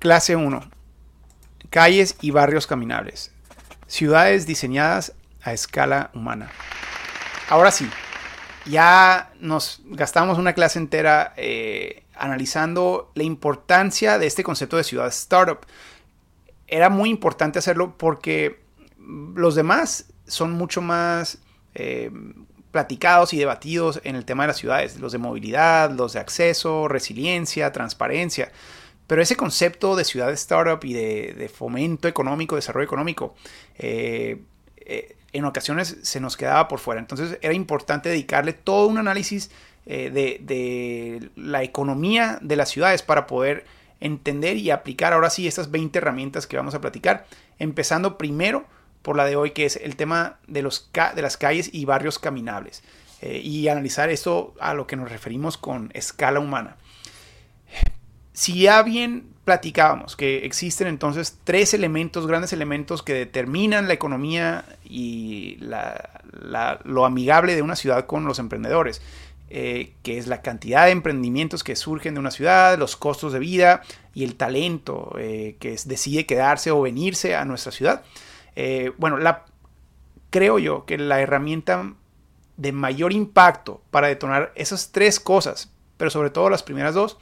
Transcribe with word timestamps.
Clase 0.00 0.34
1. 0.34 0.62
Calles 1.68 2.16
y 2.22 2.30
barrios 2.30 2.66
caminables. 2.66 3.32
Ciudades 3.86 4.46
diseñadas 4.46 5.12
a 5.42 5.52
escala 5.52 6.10
humana. 6.14 6.50
Ahora 7.50 7.70
sí, 7.70 7.86
ya 8.64 9.30
nos 9.40 9.82
gastamos 9.84 10.38
una 10.38 10.54
clase 10.54 10.78
entera 10.78 11.34
eh, 11.36 12.04
analizando 12.14 13.12
la 13.14 13.24
importancia 13.24 14.18
de 14.18 14.26
este 14.26 14.42
concepto 14.42 14.78
de 14.78 14.84
ciudad 14.84 15.08
startup. 15.08 15.66
Era 16.66 16.88
muy 16.88 17.10
importante 17.10 17.58
hacerlo 17.58 17.98
porque 17.98 18.58
los 19.34 19.54
demás 19.54 20.06
son 20.26 20.52
mucho 20.52 20.80
más 20.80 21.40
eh, 21.74 22.10
platicados 22.70 23.34
y 23.34 23.38
debatidos 23.38 24.00
en 24.04 24.16
el 24.16 24.24
tema 24.24 24.44
de 24.44 24.48
las 24.48 24.56
ciudades, 24.56 24.98
los 24.98 25.12
de 25.12 25.18
movilidad, 25.18 25.90
los 25.90 26.14
de 26.14 26.20
acceso, 26.20 26.88
resiliencia, 26.88 27.70
transparencia. 27.70 28.50
Pero 29.10 29.22
ese 29.22 29.34
concepto 29.34 29.96
de 29.96 30.04
ciudad 30.04 30.30
startup 30.30 30.84
y 30.84 30.92
de, 30.92 31.50
fomento 31.52 32.06
económico, 32.06 32.54
desarrollo 32.54 32.84
económico, 32.84 33.34
eh, 33.76 34.40
eh, 34.76 35.16
en 35.32 35.44
ocasiones 35.46 35.96
se 36.02 36.20
nos 36.20 36.36
quedaba 36.36 36.68
por 36.68 36.78
fuera. 36.78 37.00
Entonces 37.00 37.36
era 37.42 37.52
importante 37.52 38.08
dedicarle 38.08 38.52
todo 38.52 38.86
un 38.86 38.98
análisis 38.98 39.50
de, 39.84 40.38
de, 40.40 41.28
la 41.34 41.64
economía 41.64 42.38
de 42.40 42.54
las 42.54 42.68
ciudades 42.68 43.02
para 43.02 43.26
poder 43.26 43.64
entender 43.98 44.56
y 44.56 44.70
aplicar 44.70 45.12
ahora 45.12 45.28
sí 45.28 45.48
estas 45.48 45.72
20 45.72 45.98
herramientas 45.98 46.46
que 46.46 46.56
vamos 46.56 46.76
a 46.76 46.80
platicar. 46.80 47.26
Empezando 47.58 48.16
primero 48.16 48.64
por 49.02 49.16
la 49.16 49.24
de 49.24 49.34
hoy, 49.34 49.50
que 49.50 49.64
es 49.64 49.74
el 49.74 49.96
tema 49.96 50.38
de, 50.46 50.62
los 50.62 50.88
de 51.16 51.22
las 51.22 51.36
calles 51.36 51.68
y 51.72 51.84
barrios 51.84 52.20
caminables. 52.20 52.84
Eh, 53.22 53.40
y 53.42 53.66
analizar 53.66 54.08
esto 54.08 54.54
a 54.60 54.72
lo 54.72 54.86
que 54.86 54.94
nos 54.94 55.10
referimos 55.10 55.58
con 55.58 55.90
escala 55.94 56.38
humana. 56.38 56.76
Si 58.32 58.62
ya 58.62 58.82
bien 58.82 59.30
platicábamos 59.44 60.16
que 60.16 60.44
existen 60.44 60.86
entonces 60.86 61.38
tres 61.44 61.74
elementos, 61.74 62.26
grandes 62.26 62.52
elementos 62.52 63.02
que 63.02 63.14
determinan 63.14 63.88
la 63.88 63.94
economía 63.94 64.64
y 64.84 65.58
lo 66.84 67.04
amigable 67.04 67.54
de 67.56 67.62
una 67.62 67.76
ciudad 67.76 68.06
con 68.06 68.24
los 68.24 68.38
emprendedores, 68.38 69.02
eh, 69.52 69.94
que 70.04 70.18
es 70.18 70.28
la 70.28 70.42
cantidad 70.42 70.84
de 70.84 70.92
emprendimientos 70.92 71.64
que 71.64 71.74
surgen 71.74 72.14
de 72.14 72.20
una 72.20 72.30
ciudad, 72.30 72.78
los 72.78 72.94
costos 72.94 73.32
de 73.32 73.40
vida 73.40 73.82
y 74.14 74.22
el 74.22 74.36
talento 74.36 75.16
eh, 75.18 75.56
que 75.58 75.76
decide 75.84 76.24
quedarse 76.26 76.70
o 76.70 76.80
venirse 76.82 77.34
a 77.34 77.44
nuestra 77.44 77.72
ciudad. 77.72 78.04
Eh, 78.54 78.92
bueno, 78.98 79.16
la, 79.16 79.46
creo 80.30 80.60
yo 80.60 80.86
que 80.86 80.98
la 80.98 81.20
herramienta 81.20 81.94
de 82.56 82.70
mayor 82.70 83.12
impacto 83.12 83.82
para 83.90 84.06
detonar 84.06 84.52
esas 84.54 84.92
tres 84.92 85.18
cosas, 85.18 85.72
pero 85.96 86.10
sobre 86.10 86.30
todo 86.30 86.48
las 86.48 86.62
primeras 86.62 86.94
dos, 86.94 87.18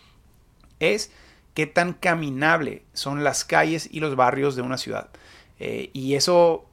es 0.81 1.11
qué 1.55 1.67
tan 1.67 1.93
caminable 1.93 2.85
son 2.93 3.25
las 3.25 3.45
calles 3.45 3.89
y 3.91 4.01
los 4.01 4.17
barrios 4.17 4.55
de 4.55 4.63
una 4.63 4.79
ciudad. 4.79 5.09
Eh, 5.59 5.91
y 5.93 6.15
eso, 6.15 6.67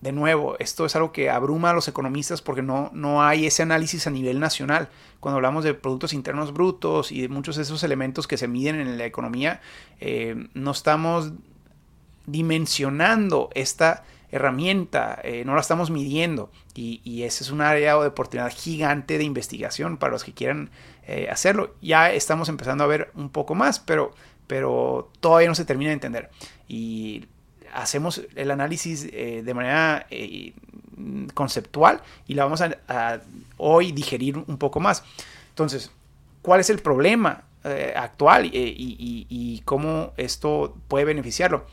de 0.00 0.12
nuevo, 0.12 0.56
esto 0.58 0.84
es 0.84 0.96
algo 0.96 1.12
que 1.12 1.30
abruma 1.30 1.70
a 1.70 1.74
los 1.74 1.86
economistas 1.86 2.42
porque 2.42 2.62
no, 2.62 2.90
no 2.92 3.22
hay 3.22 3.46
ese 3.46 3.62
análisis 3.62 4.06
a 4.06 4.10
nivel 4.10 4.40
nacional. 4.40 4.88
Cuando 5.20 5.36
hablamos 5.36 5.62
de 5.62 5.74
productos 5.74 6.12
internos 6.12 6.52
brutos 6.52 7.12
y 7.12 7.20
de 7.20 7.28
muchos 7.28 7.56
de 7.56 7.62
esos 7.62 7.84
elementos 7.84 8.26
que 8.26 8.36
se 8.36 8.48
miden 8.48 8.80
en 8.80 8.98
la 8.98 9.06
economía, 9.06 9.60
eh, 10.00 10.48
no 10.54 10.72
estamos 10.72 11.32
dimensionando 12.26 13.50
esta 13.54 14.04
herramienta, 14.32 15.20
eh, 15.22 15.44
no 15.44 15.54
la 15.54 15.60
estamos 15.60 15.90
midiendo 15.90 16.50
y, 16.74 17.00
y, 17.04 17.24
ese 17.24 17.44
es 17.44 17.50
un 17.50 17.60
área 17.60 17.96
de 18.00 18.06
oportunidad 18.06 18.50
gigante 18.50 19.18
de 19.18 19.24
investigación 19.24 19.98
para 19.98 20.12
los 20.12 20.24
que 20.24 20.32
quieran 20.32 20.70
eh, 21.06 21.28
hacerlo. 21.30 21.74
Ya 21.80 22.12
estamos 22.12 22.48
empezando 22.48 22.84
a 22.84 22.86
ver 22.86 23.10
un 23.14 23.30
poco 23.30 23.54
más, 23.54 23.80
pero, 23.80 24.12
pero 24.46 25.10
todavía 25.20 25.48
no 25.48 25.54
se 25.54 25.64
termina 25.64 25.88
de 25.88 25.94
entender. 25.94 26.30
Y 26.68 27.26
hacemos 27.72 28.22
el 28.34 28.50
análisis 28.50 29.08
eh, 29.12 29.42
de 29.44 29.54
manera 29.54 30.06
conceptual 31.34 32.02
y 32.28 32.34
la 32.34 32.44
vamos 32.44 32.62
a, 32.62 33.20
hoy 33.56 33.92
digerir 33.92 34.38
un 34.38 34.58
poco 34.58 34.78
más. 34.78 35.02
Entonces, 35.48 35.90
¿cuál 36.42 36.60
es 36.60 36.70
el 36.70 36.78
problema 36.78 37.44
actual 37.96 38.46
y, 38.46 38.52
y 39.28 39.62
cómo 39.64 40.12
esto 40.16 40.76
puede 40.88 41.04
beneficiarlo? 41.04 41.66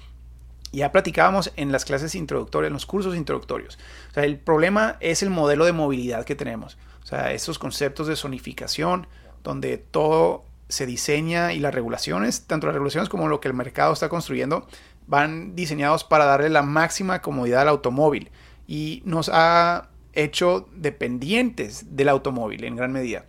Ya 0.72 0.92
platicábamos 0.92 1.52
en 1.56 1.72
las 1.72 1.84
clases 1.84 2.14
introductorias, 2.16 2.70
en 2.70 2.74
los 2.74 2.86
cursos 2.86 3.16
introductorios. 3.16 3.78
O 4.12 4.14
sea, 4.14 4.24
el 4.24 4.38
problema 4.38 4.98
es 5.00 5.24
el 5.24 5.30
modelo 5.30 5.66
de 5.66 5.74
movilidad 5.74 6.26
que 6.26 6.36
tenemos. 6.36 6.78
Sea, 7.10 7.34
esos 7.34 7.58
conceptos 7.58 8.08
de 8.08 8.16
zonificación, 8.16 9.08
donde 9.44 9.78
todo 9.78 10.46
se 10.68 10.86
diseña 10.86 11.54
y 11.54 11.60
las 11.60 11.74
regulaciones, 11.74 12.46
tanto 12.46 12.68
las 12.68 12.76
regulaciones 12.76 13.10
como 13.10 13.28
lo 13.28 13.40
que 13.40 13.48
el 13.48 13.56
mercado 13.56 13.94
está 13.94 14.10
construyendo, 14.10 14.68
van 15.08 15.56
diseñados 15.56 16.04
para 16.04 16.26
darle 16.26 16.50
la 16.50 16.62
máxima 16.62 17.22
comodidad 17.22 17.62
al 17.62 17.70
automóvil. 17.70 18.30
Y 18.68 19.02
nos 19.06 19.30
ha 19.34 19.90
hecho 20.14 20.70
dependientes 20.76 21.96
del 21.96 22.10
automóvil 22.10 22.64
en 22.64 22.76
gran 22.76 22.92
medida. 22.92 23.26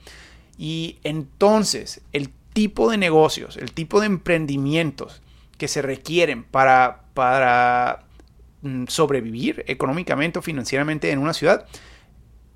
Y 0.58 0.98
entonces, 1.02 2.02
el 2.12 2.30
tipo 2.52 2.90
de 2.90 2.98
negocios, 2.98 3.56
el 3.56 3.72
tipo 3.72 4.00
de 4.00 4.06
emprendimientos 4.06 5.22
que 5.56 5.68
se 5.68 5.80
requieren 5.80 6.44
para 6.44 7.00
para 7.14 8.04
mm, 8.62 8.84
sobrevivir 8.86 9.64
económicamente 9.66 10.38
o 10.38 10.42
financieramente 10.42 11.10
en 11.10 11.18
una 11.18 11.34
ciudad, 11.34 11.66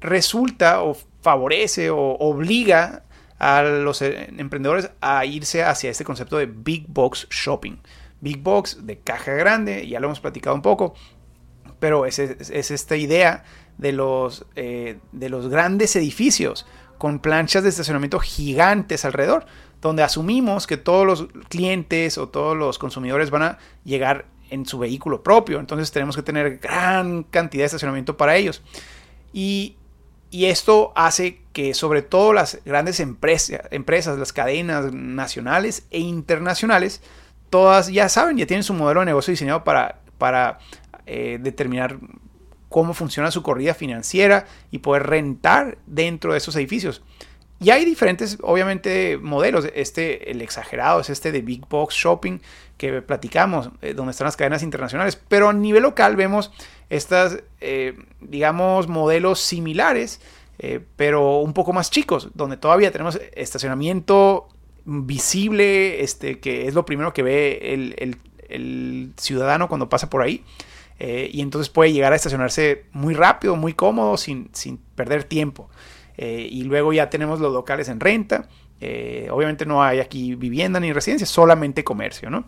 resulta 0.00 0.82
o 0.82 0.96
favorece 1.24 1.88
o 1.88 2.16
obliga 2.20 3.02
a 3.38 3.62
los 3.62 4.02
eh, 4.02 4.30
emprendedores 4.36 4.90
a 5.00 5.24
irse 5.24 5.64
hacia 5.64 5.90
este 5.90 6.04
concepto 6.04 6.36
de 6.36 6.46
big 6.46 6.86
box 6.86 7.26
shopping. 7.30 7.78
Big 8.20 8.42
box 8.42 8.86
de 8.86 8.98
caja 8.98 9.32
grande, 9.32 9.88
ya 9.88 10.00
lo 10.00 10.06
hemos 10.06 10.20
platicado 10.20 10.54
un 10.54 10.62
poco, 10.62 10.94
pero 11.80 12.04
es, 12.04 12.18
esta 12.18 12.96
idea 12.96 13.44
de 13.78 13.92
los, 13.92 14.44
eh, 14.54 14.98
de 15.12 15.28
los 15.30 15.48
grandes 15.48 15.96
edificios 15.96 16.66
con 16.98 17.18
planchas 17.18 17.62
de 17.62 17.70
estacionamiento 17.70 18.20
gigantes 18.20 19.04
alrededor, 19.06 19.46
donde 19.80 20.02
asumimos 20.02 20.66
que 20.66 20.76
todos 20.76 21.06
los 21.06 21.26
clientes 21.48 22.18
o 22.18 22.28
todos 22.28 22.56
los 22.56 22.78
consumidores 22.78 23.30
van 23.30 23.42
a 23.42 23.58
llegar 23.82 24.26
en 24.50 24.66
su 24.66 24.78
vehículo 24.78 25.22
propio. 25.22 25.58
Entonces 25.58 25.90
tenemos 25.90 26.16
que 26.16 26.22
tener 26.22 26.58
gran 26.58 27.22
cantidad 27.24 27.62
de 27.62 27.66
estacionamiento 27.66 28.16
para 28.16 28.36
ellos. 28.36 28.62
Y, 29.32 29.76
esto 30.32 30.92
hace 30.96 31.40
que 31.52 31.74
sobre 31.74 32.02
todo 32.02 32.32
las 32.32 32.58
grandes 32.64 33.00
empresas, 33.00 33.60
empresas, 33.70 34.18
las 34.18 34.32
cadenas 34.32 34.92
nacionales 34.92 35.86
e 35.90 36.00
internacionales, 36.00 37.00
todas 37.50 37.88
ya 37.88 38.08
saben, 38.08 38.36
ya 38.36 38.46
tienen 38.46 38.64
su 38.64 38.74
modelo 38.74 39.00
de 39.00 39.06
negocio 39.06 39.30
diseñado 39.30 39.62
para, 39.62 40.00
para 40.18 40.58
eh, 41.06 41.38
determinar 41.40 41.98
cómo 42.68 42.92
funciona 42.94 43.30
su 43.30 43.44
corrida 43.44 43.74
financiera 43.74 44.46
y 44.72 44.78
poder 44.78 45.04
rentar 45.06 45.78
dentro 45.86 46.32
de 46.32 46.38
esos 46.38 46.56
edificios. 46.56 47.02
Y 47.60 47.70
hay 47.70 47.84
diferentes, 47.84 48.36
obviamente, 48.42 49.16
modelos. 49.16 49.66
Este, 49.74 50.30
el 50.30 50.42
exagerado, 50.42 51.00
es 51.00 51.08
este 51.08 51.30
de 51.32 51.40
Big 51.40 51.66
Box 51.68 51.94
Shopping 51.94 52.40
que 52.76 53.00
platicamos, 53.00 53.70
eh, 53.80 53.94
donde 53.94 54.10
están 54.10 54.24
las 54.24 54.36
cadenas 54.36 54.62
internacionales. 54.62 55.16
Pero 55.28 55.48
a 55.48 55.52
nivel 55.52 55.84
local 55.84 56.16
vemos 56.16 56.50
estas, 56.90 57.42
eh, 57.60 57.96
digamos, 58.20 58.88
modelos 58.88 59.40
similares, 59.40 60.20
eh, 60.58 60.80
pero 60.96 61.38
un 61.38 61.52
poco 61.52 61.72
más 61.72 61.90
chicos, 61.90 62.30
donde 62.34 62.56
todavía 62.56 62.90
tenemos 62.92 63.20
estacionamiento 63.34 64.48
visible, 64.84 66.02
este, 66.02 66.40
que 66.40 66.68
es 66.68 66.74
lo 66.74 66.84
primero 66.84 67.12
que 67.12 67.22
ve 67.22 67.94
el, 67.98 68.16
ciudadano 69.16 69.68
cuando 69.68 69.88
pasa 69.88 70.08
por 70.08 70.22
ahí. 70.22 70.44
y 71.00 71.40
entonces 71.40 71.70
puede 71.70 71.92
llegar 71.92 72.12
a 72.12 72.16
estacionarse 72.16 72.84
muy 72.92 73.14
rápido, 73.14 73.56
muy 73.56 73.72
cómodo, 73.72 74.16
sin, 74.16 74.50
sin 74.52 74.78
perder 74.94 75.24
tiempo. 75.24 75.68
Eh, 76.16 76.48
y 76.50 76.62
luego 76.64 76.92
ya 76.92 77.10
tenemos 77.10 77.40
los 77.40 77.52
locales 77.52 77.88
en 77.88 78.00
renta. 78.00 78.48
Eh, 78.80 79.28
obviamente 79.30 79.66
no 79.66 79.82
hay 79.82 80.00
aquí 80.00 80.34
vivienda 80.34 80.80
ni 80.80 80.92
residencia, 80.92 81.26
solamente 81.26 81.84
comercio, 81.84 82.30
¿no? 82.30 82.44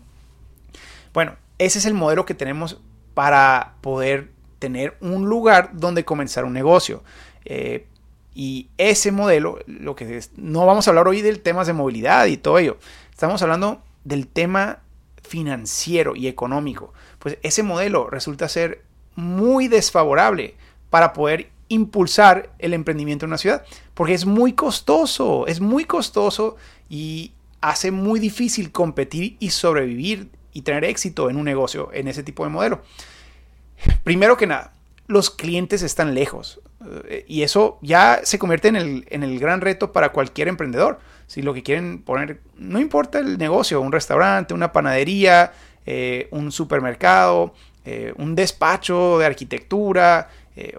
Bueno, 1.13 1.35
ese 1.57 1.79
es 1.79 1.85
el 1.85 1.93
modelo 1.93 2.25
que 2.25 2.33
tenemos 2.33 2.79
para 3.13 3.75
poder 3.81 4.31
tener 4.59 4.97
un 5.01 5.27
lugar 5.27 5.71
donde 5.73 6.05
comenzar 6.05 6.45
un 6.45 6.53
negocio. 6.53 7.03
Eh, 7.45 7.87
y 8.33 8.69
ese 8.77 9.11
modelo, 9.11 9.59
lo 9.65 9.95
que 9.95 10.21
no 10.35 10.65
vamos 10.65 10.87
a 10.87 10.91
hablar 10.91 11.07
hoy 11.07 11.21
del 11.21 11.39
temas 11.39 11.67
de 11.67 11.73
movilidad 11.73 12.25
y 12.27 12.37
todo 12.37 12.59
ello. 12.59 12.77
Estamos 13.11 13.41
hablando 13.41 13.81
del 14.03 14.27
tema 14.27 14.79
financiero 15.23 16.15
y 16.15 16.27
económico. 16.27 16.93
Pues 17.19 17.37
ese 17.41 17.63
modelo 17.63 18.09
resulta 18.09 18.47
ser 18.47 18.83
muy 19.15 19.67
desfavorable 19.67 20.55
para 20.89 21.13
poder 21.13 21.49
impulsar 21.69 22.51
el 22.59 22.73
emprendimiento 22.73 23.25
en 23.25 23.31
una 23.31 23.37
ciudad, 23.37 23.65
porque 23.93 24.13
es 24.13 24.25
muy 24.25 24.53
costoso, 24.53 25.47
es 25.47 25.59
muy 25.59 25.85
costoso 25.85 26.55
y 26.89 27.33
hace 27.61 27.91
muy 27.91 28.19
difícil 28.19 28.71
competir 28.71 29.35
y 29.39 29.49
sobrevivir 29.49 30.29
y 30.53 30.61
tener 30.61 30.85
éxito 30.85 31.29
en 31.29 31.37
un 31.37 31.45
negocio 31.45 31.89
en 31.93 32.07
ese 32.07 32.23
tipo 32.23 32.43
de 32.43 32.49
modelo. 32.49 32.81
Primero 34.03 34.37
que 34.37 34.47
nada, 34.47 34.73
los 35.07 35.29
clientes 35.29 35.81
están 35.81 36.13
lejos 36.13 36.59
eh, 37.07 37.25
y 37.27 37.43
eso 37.43 37.79
ya 37.81 38.21
se 38.23 38.37
convierte 38.37 38.67
en 38.67 38.75
el, 38.75 39.05
en 39.09 39.23
el 39.23 39.39
gran 39.39 39.61
reto 39.61 39.91
para 39.91 40.11
cualquier 40.11 40.47
emprendedor. 40.47 40.99
Si 41.27 41.41
lo 41.41 41.53
que 41.53 41.63
quieren 41.63 42.01
poner, 42.01 42.41
no 42.57 42.79
importa 42.79 43.19
el 43.19 43.37
negocio, 43.37 43.81
un 43.81 43.91
restaurante, 43.91 44.53
una 44.53 44.71
panadería, 44.71 45.53
eh, 45.85 46.27
un 46.31 46.51
supermercado, 46.51 47.53
eh, 47.85 48.13
un 48.17 48.35
despacho 48.35 49.17
de 49.19 49.25
arquitectura 49.25 50.29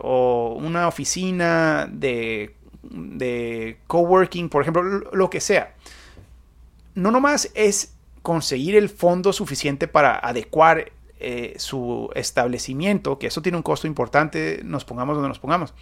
o 0.00 0.58
una 0.60 0.88
oficina 0.88 1.88
de, 1.88 2.56
de 2.82 3.78
coworking, 3.86 4.48
por 4.48 4.62
ejemplo, 4.62 4.82
lo 4.82 5.30
que 5.30 5.40
sea. 5.40 5.72
No 6.96 7.12
nomás 7.12 7.50
es 7.54 7.94
conseguir 8.22 8.74
el 8.74 8.88
fondo 8.88 9.32
suficiente 9.32 9.86
para 9.86 10.18
adecuar 10.18 10.90
su 11.56 12.10
establecimiento, 12.14 13.18
que 13.18 13.26
eso 13.26 13.42
tiene 13.42 13.56
un 13.56 13.62
costo 13.62 13.86
importante, 13.86 14.60
nos 14.64 14.84
pongamos 14.84 15.16
donde 15.16 15.28
nos 15.28 15.38
pongamos. 15.38 15.74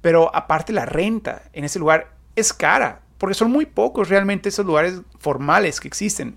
Pero 0.00 0.34
aparte 0.34 0.72
la 0.72 0.86
renta 0.86 1.42
en 1.52 1.64
ese 1.64 1.78
lugar 1.78 2.12
es 2.36 2.52
cara, 2.52 3.02
porque 3.18 3.34
son 3.34 3.50
muy 3.50 3.66
pocos 3.66 4.08
realmente 4.08 4.48
esos 4.48 4.66
lugares 4.66 5.00
formales 5.18 5.80
que 5.80 5.88
existen. 5.88 6.36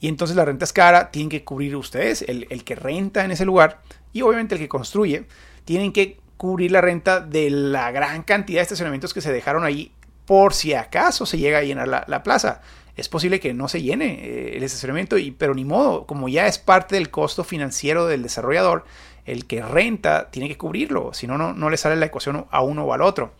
Y 0.00 0.08
entonces 0.08 0.36
la 0.36 0.44
renta 0.44 0.64
es 0.64 0.72
cara, 0.72 1.10
tienen 1.10 1.28
que 1.28 1.44
cubrir 1.44 1.74
ustedes, 1.76 2.22
el, 2.22 2.64
que 2.64 2.74
renta 2.74 3.24
en 3.24 3.32
ese 3.32 3.44
lugar 3.44 3.80
y 4.12 4.22
obviamente 4.22 4.54
el 4.54 4.60
que 4.60 4.68
construye, 4.68 5.26
tienen 5.64 5.92
que 5.92 6.18
cubrir 6.36 6.70
la 6.70 6.80
renta 6.80 7.20
de 7.20 7.50
la 7.50 7.90
gran 7.90 8.22
cantidad 8.22 8.60
de 8.60 8.62
estacionamientos 8.62 9.12
que 9.12 9.20
se 9.20 9.32
dejaron 9.32 9.64
ahí 9.64 9.92
por 10.24 10.54
si 10.54 10.74
acaso 10.74 11.26
se 11.26 11.38
llega 11.38 11.58
a 11.58 11.62
llenar 11.62 11.88
la, 11.88 12.22
plaza. 12.22 12.60
Es 12.98 13.08
posible 13.08 13.38
que 13.38 13.54
no 13.54 13.68
se 13.68 13.80
llene 13.80 14.24
eh, 14.24 14.56
el 14.56 14.62
estacionamiento, 14.64 15.16
y, 15.18 15.30
pero 15.30 15.54
ni 15.54 15.64
modo, 15.64 16.04
como 16.04 16.28
ya 16.28 16.48
es 16.48 16.58
parte 16.58 16.96
del 16.96 17.10
costo 17.10 17.44
financiero 17.44 18.06
del 18.06 18.22
desarrollador, 18.22 18.84
el 19.24 19.46
que 19.46 19.62
renta 19.62 20.30
tiene 20.30 20.48
que 20.48 20.58
cubrirlo, 20.58 21.14
si 21.14 21.26
no, 21.26 21.38
no 21.38 21.70
le 21.70 21.76
sale 21.76 21.96
la 21.96 22.06
ecuación 22.06 22.46
a 22.50 22.60
uno 22.60 22.84
o 22.84 22.92
al 22.92 23.02
otro. 23.02 23.32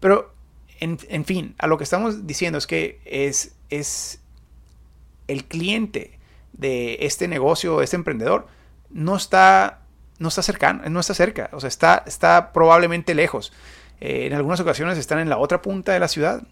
Pero, 0.00 0.32
en, 0.80 0.98
en 1.08 1.24
fin, 1.24 1.54
a 1.58 1.66
lo 1.66 1.76
que 1.76 1.84
estamos 1.84 2.26
diciendo 2.26 2.58
es 2.58 2.66
que 2.66 3.00
es, 3.04 3.54
es 3.68 4.20
el 5.28 5.44
cliente 5.44 6.18
de 6.54 6.98
este 7.02 7.28
negocio, 7.28 7.78
de 7.78 7.84
este 7.84 7.96
emprendedor, 7.96 8.46
no 8.88 9.16
está, 9.16 9.82
no 10.18 10.28
está 10.28 10.42
cercano, 10.42 10.88
no 10.88 11.00
está 11.00 11.12
cerca, 11.12 11.50
o 11.52 11.60
sea, 11.60 11.68
está, 11.68 12.02
está 12.06 12.52
probablemente 12.52 13.14
lejos. 13.14 13.52
Eh, 14.00 14.26
en 14.26 14.32
algunas 14.32 14.60
ocasiones 14.60 14.96
están 14.96 15.18
en 15.18 15.28
la 15.28 15.36
otra 15.36 15.60
punta 15.60 15.92
de 15.92 16.00
la 16.00 16.08
ciudad. 16.08 16.42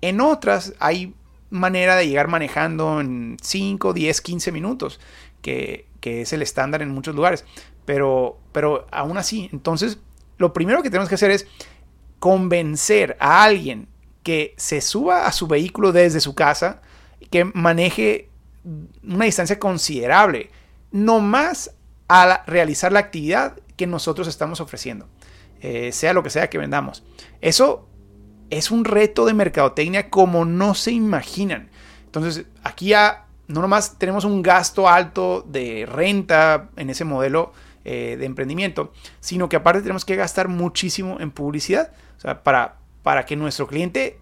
En 0.00 0.20
otras 0.20 0.74
hay 0.78 1.14
manera 1.50 1.96
de 1.96 2.08
llegar 2.08 2.28
manejando 2.28 3.00
en 3.00 3.36
5, 3.40 3.92
10, 3.92 4.20
15 4.20 4.52
minutos, 4.52 5.00
que, 5.42 5.86
que, 6.00 6.22
es 6.22 6.32
el 6.32 6.42
estándar 6.42 6.82
en 6.82 6.90
muchos 6.90 7.14
lugares. 7.14 7.44
Pero, 7.84 8.38
pero 8.52 8.86
aún 8.90 9.16
así, 9.18 9.48
entonces, 9.52 9.98
lo 10.36 10.52
primero 10.52 10.82
que 10.82 10.90
tenemos 10.90 11.08
que 11.08 11.14
hacer 11.14 11.30
es 11.30 11.46
convencer 12.18 13.16
a 13.20 13.44
alguien 13.44 13.88
que 14.22 14.54
se 14.56 14.80
suba 14.80 15.26
a 15.26 15.32
su 15.32 15.46
vehículo 15.46 15.92
desde 15.92 16.20
su 16.20 16.34
casa 16.34 16.82
que 17.30 17.44
maneje 17.44 18.28
una 19.02 19.24
distancia 19.24 19.58
considerable, 19.58 20.50
no 20.90 21.20
más 21.20 21.74
a 22.08 22.42
realizar 22.46 22.92
la 22.92 23.00
actividad 23.00 23.58
que 23.76 23.86
nosotros 23.86 24.28
estamos 24.28 24.60
ofreciendo, 24.60 25.08
eh, 25.60 25.92
sea 25.92 26.12
lo 26.12 26.22
que 26.22 26.30
sea 26.30 26.50
que 26.50 26.58
vendamos. 26.58 27.04
Eso 27.40 27.87
es 28.50 28.70
un 28.70 28.84
reto 28.84 29.26
de 29.26 29.34
mercadotecnia 29.34 30.10
como 30.10 30.44
no 30.44 30.74
se 30.74 30.92
imaginan. 30.92 31.70
Entonces, 32.06 32.46
aquí 32.62 32.88
ya 32.88 33.26
no 33.46 33.62
nomás 33.62 33.98
tenemos 33.98 34.24
un 34.24 34.42
gasto 34.42 34.88
alto 34.88 35.44
de 35.46 35.86
renta 35.86 36.70
en 36.76 36.90
ese 36.90 37.04
modelo 37.04 37.52
eh, 37.84 38.16
de 38.18 38.26
emprendimiento, 38.26 38.92
sino 39.20 39.48
que 39.48 39.56
aparte 39.56 39.82
tenemos 39.82 40.04
que 40.04 40.16
gastar 40.16 40.48
muchísimo 40.48 41.18
en 41.20 41.30
publicidad, 41.30 41.92
o 42.16 42.20
sea, 42.20 42.42
para, 42.42 42.76
para 43.02 43.24
que 43.24 43.36
nuestro 43.36 43.66
cliente 43.66 44.18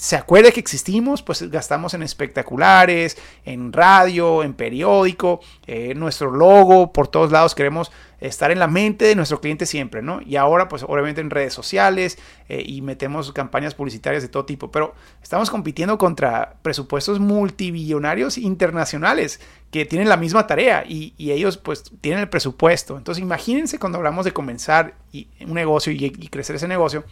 se 0.00 0.16
acuerde 0.16 0.50
que 0.50 0.60
existimos, 0.60 1.22
pues 1.22 1.42
gastamos 1.50 1.92
en 1.92 2.02
espectaculares, 2.02 3.18
en 3.44 3.70
radio, 3.70 4.42
en 4.42 4.54
periódico, 4.54 5.40
eh, 5.66 5.94
nuestro 5.94 6.30
logo, 6.30 6.90
por 6.90 7.08
todos 7.08 7.30
lados 7.30 7.54
queremos 7.54 7.92
estar 8.18 8.50
en 8.50 8.58
la 8.58 8.66
mente 8.66 9.04
de 9.04 9.14
nuestro 9.14 9.42
cliente 9.42 9.66
siempre, 9.66 10.00
¿no? 10.00 10.22
Y 10.24 10.36
ahora, 10.36 10.68
pues 10.68 10.84
obviamente 10.84 11.20
en 11.20 11.28
redes 11.28 11.52
sociales 11.52 12.16
eh, 12.48 12.62
y 12.64 12.80
metemos 12.80 13.30
campañas 13.32 13.74
publicitarias 13.74 14.22
de 14.22 14.30
todo 14.30 14.46
tipo, 14.46 14.70
pero 14.70 14.94
estamos 15.22 15.50
compitiendo 15.50 15.98
contra 15.98 16.54
presupuestos 16.62 17.20
multibillonarios 17.20 18.38
internacionales 18.38 19.38
que 19.70 19.84
tienen 19.84 20.08
la 20.08 20.16
misma 20.16 20.46
tarea 20.46 20.82
y, 20.88 21.12
ellos 21.18 21.58
pues 21.58 21.92
tienen 22.00 22.20
el 22.20 22.30
presupuesto. 22.30 22.96
Entonces 22.96 23.20
imagínense 23.20 23.78
cuando 23.78 23.98
hablamos 23.98 24.24
de 24.24 24.32
comenzar 24.32 24.94
un 25.12 25.52
negocio 25.52 25.92
y 25.92 26.28
crecer 26.28 26.56
ese 26.56 26.68
negocio, 26.68 27.04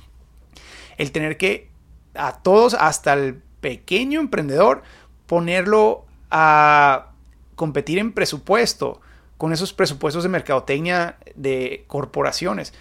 el 0.96 1.12
tener 1.12 1.36
que 1.36 1.76
a 2.18 2.42
todos, 2.42 2.74
hasta 2.74 3.14
el 3.14 3.42
pequeño 3.60 4.20
emprendedor, 4.20 4.82
ponerlo 5.26 6.04
a 6.30 7.12
competir 7.54 7.98
en 7.98 8.12
presupuesto 8.12 9.00
con 9.36 9.52
esos 9.52 9.72
presupuestos 9.72 10.24
de 10.24 10.28
mercadotecnia 10.28 11.16
de 11.34 11.84
corporaciones. 11.86 12.74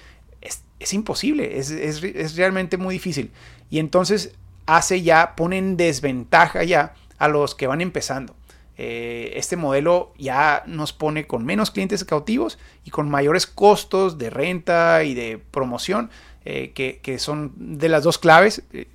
Es, 0.80 0.94
imposible, 0.94 1.58
es, 1.58 2.36
realmente 2.36 2.78
muy 2.78 2.94
difícil. 2.94 3.32
Y 3.70 3.80
entonces 3.80 4.34
hace 4.66 5.02
ya, 5.02 5.36
pone 5.36 5.58
en 5.58 5.78
desventaja 5.78 6.64
ya 6.64 6.94
a 7.18 7.28
los 7.28 7.56
que 7.56 7.68
van 7.68 7.82
empezando. 7.82 8.36
Eh, 8.80 9.34
este 9.36 9.56
modelo 9.56 10.14
ya 10.20 10.64
nos 10.68 10.94
pone 10.94 11.26
con 11.26 11.44
menos 11.44 11.72
clientes 11.72 12.06
cautivos 12.06 12.60
y 12.84 12.92
con 12.92 13.10
mayores 13.10 13.48
costos 13.48 14.20
de 14.20 14.30
renta 14.30 15.04
y 15.04 15.16
de 15.16 15.40
promoción 15.40 16.12
eh, 16.50 16.72
que, 17.02 17.20
son 17.20 17.52
de 17.58 17.90
las 17.90 18.04
dos 18.04 18.18
claves. 18.18 18.64
Eh, 18.72 18.88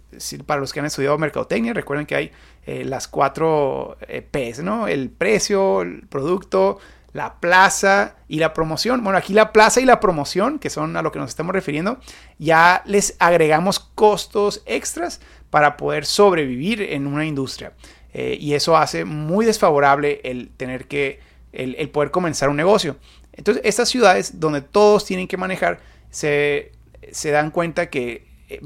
para 0.47 0.59
los 0.59 0.73
que 0.73 0.81
han 0.81 0.87
estudiado 0.87 1.19
mercadotecnia, 1.19 1.75
recuerden 1.75 2.07
que 2.07 2.15
hay 2.15 2.33
eh, 2.65 2.83
las 2.83 3.09
cuatro 3.09 3.99
P's, 4.31 4.61
¿no? 4.61 4.89
El 4.89 5.11
precio, 5.11 5.83
el 5.83 6.07
producto, 6.09 6.79
la 7.13 7.41
plaza 7.41 8.17
y 8.27 8.39
la 8.39 8.55
promoción. 8.55 9.05
Bueno, 9.05 9.19
aquí 9.19 9.35
la 9.35 9.53
plaza 9.53 9.83
y 9.83 9.85
la 9.85 10.01
promoción, 10.01 10.59
que 10.59 10.71
son 10.71 10.97
a 10.97 11.03
lo 11.03 11.13
que 11.13 11.19
nos 11.19 11.29
estamos 11.29 11.53
refiriendo, 11.53 11.99
ya 12.39 12.83
les 12.87 13.17
agregamos 13.19 13.81
costos 13.81 14.63
extras 14.65 15.21
para 15.51 15.77
poder 15.77 16.07
sobrevivir 16.07 16.81
en 16.81 17.07
una 17.07 17.27
industria. 17.27 17.75
y 18.15 18.55
eso 18.55 18.79
hace 18.79 19.05
muy 19.05 19.45
desfavorable 19.45 20.23
el 20.25 20.49
tener 20.57 20.87
que, 20.87 21.21
el, 21.53 21.75
el 21.79 21.91
poder 21.91 22.11
comenzar 22.11 22.49
un 22.49 22.57
negocio. 22.57 22.97
Entonces, 23.35 23.63
estas 23.67 23.91
ciudades 23.91 24.41
donde 24.41 24.63
todos 24.63 25.05
tienen 25.05 25.29
que 25.29 25.37
manejar, 25.37 25.81
se 26.11 26.73
se 27.11 27.31
dan 27.31 27.51
cuenta 27.51 27.91
que 27.91 28.27
eh, 28.49 28.61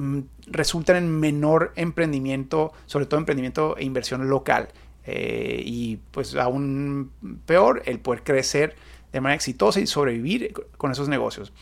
resultan 0.46 0.96
en 0.96 1.20
menor 1.20 1.72
emprendimiento, 1.76 2.72
sobre 2.86 3.06
todo 3.06 3.18
emprendimiento 3.18 3.76
e 3.76 3.84
inversión 3.84 4.28
local. 4.28 4.68
Eh, 5.04 5.62
y 5.64 5.98
pues 6.10 6.34
aún 6.34 7.12
peor, 7.46 7.82
el 7.86 8.00
poder 8.00 8.24
crecer 8.24 8.76
de 9.12 9.20
manera 9.20 9.36
exitosa 9.36 9.80
y 9.80 9.86
sobrevivir 9.86 10.52
con 10.76 10.90
esos 10.90 11.08
negocios. 11.08 11.52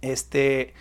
Este, 0.00 0.74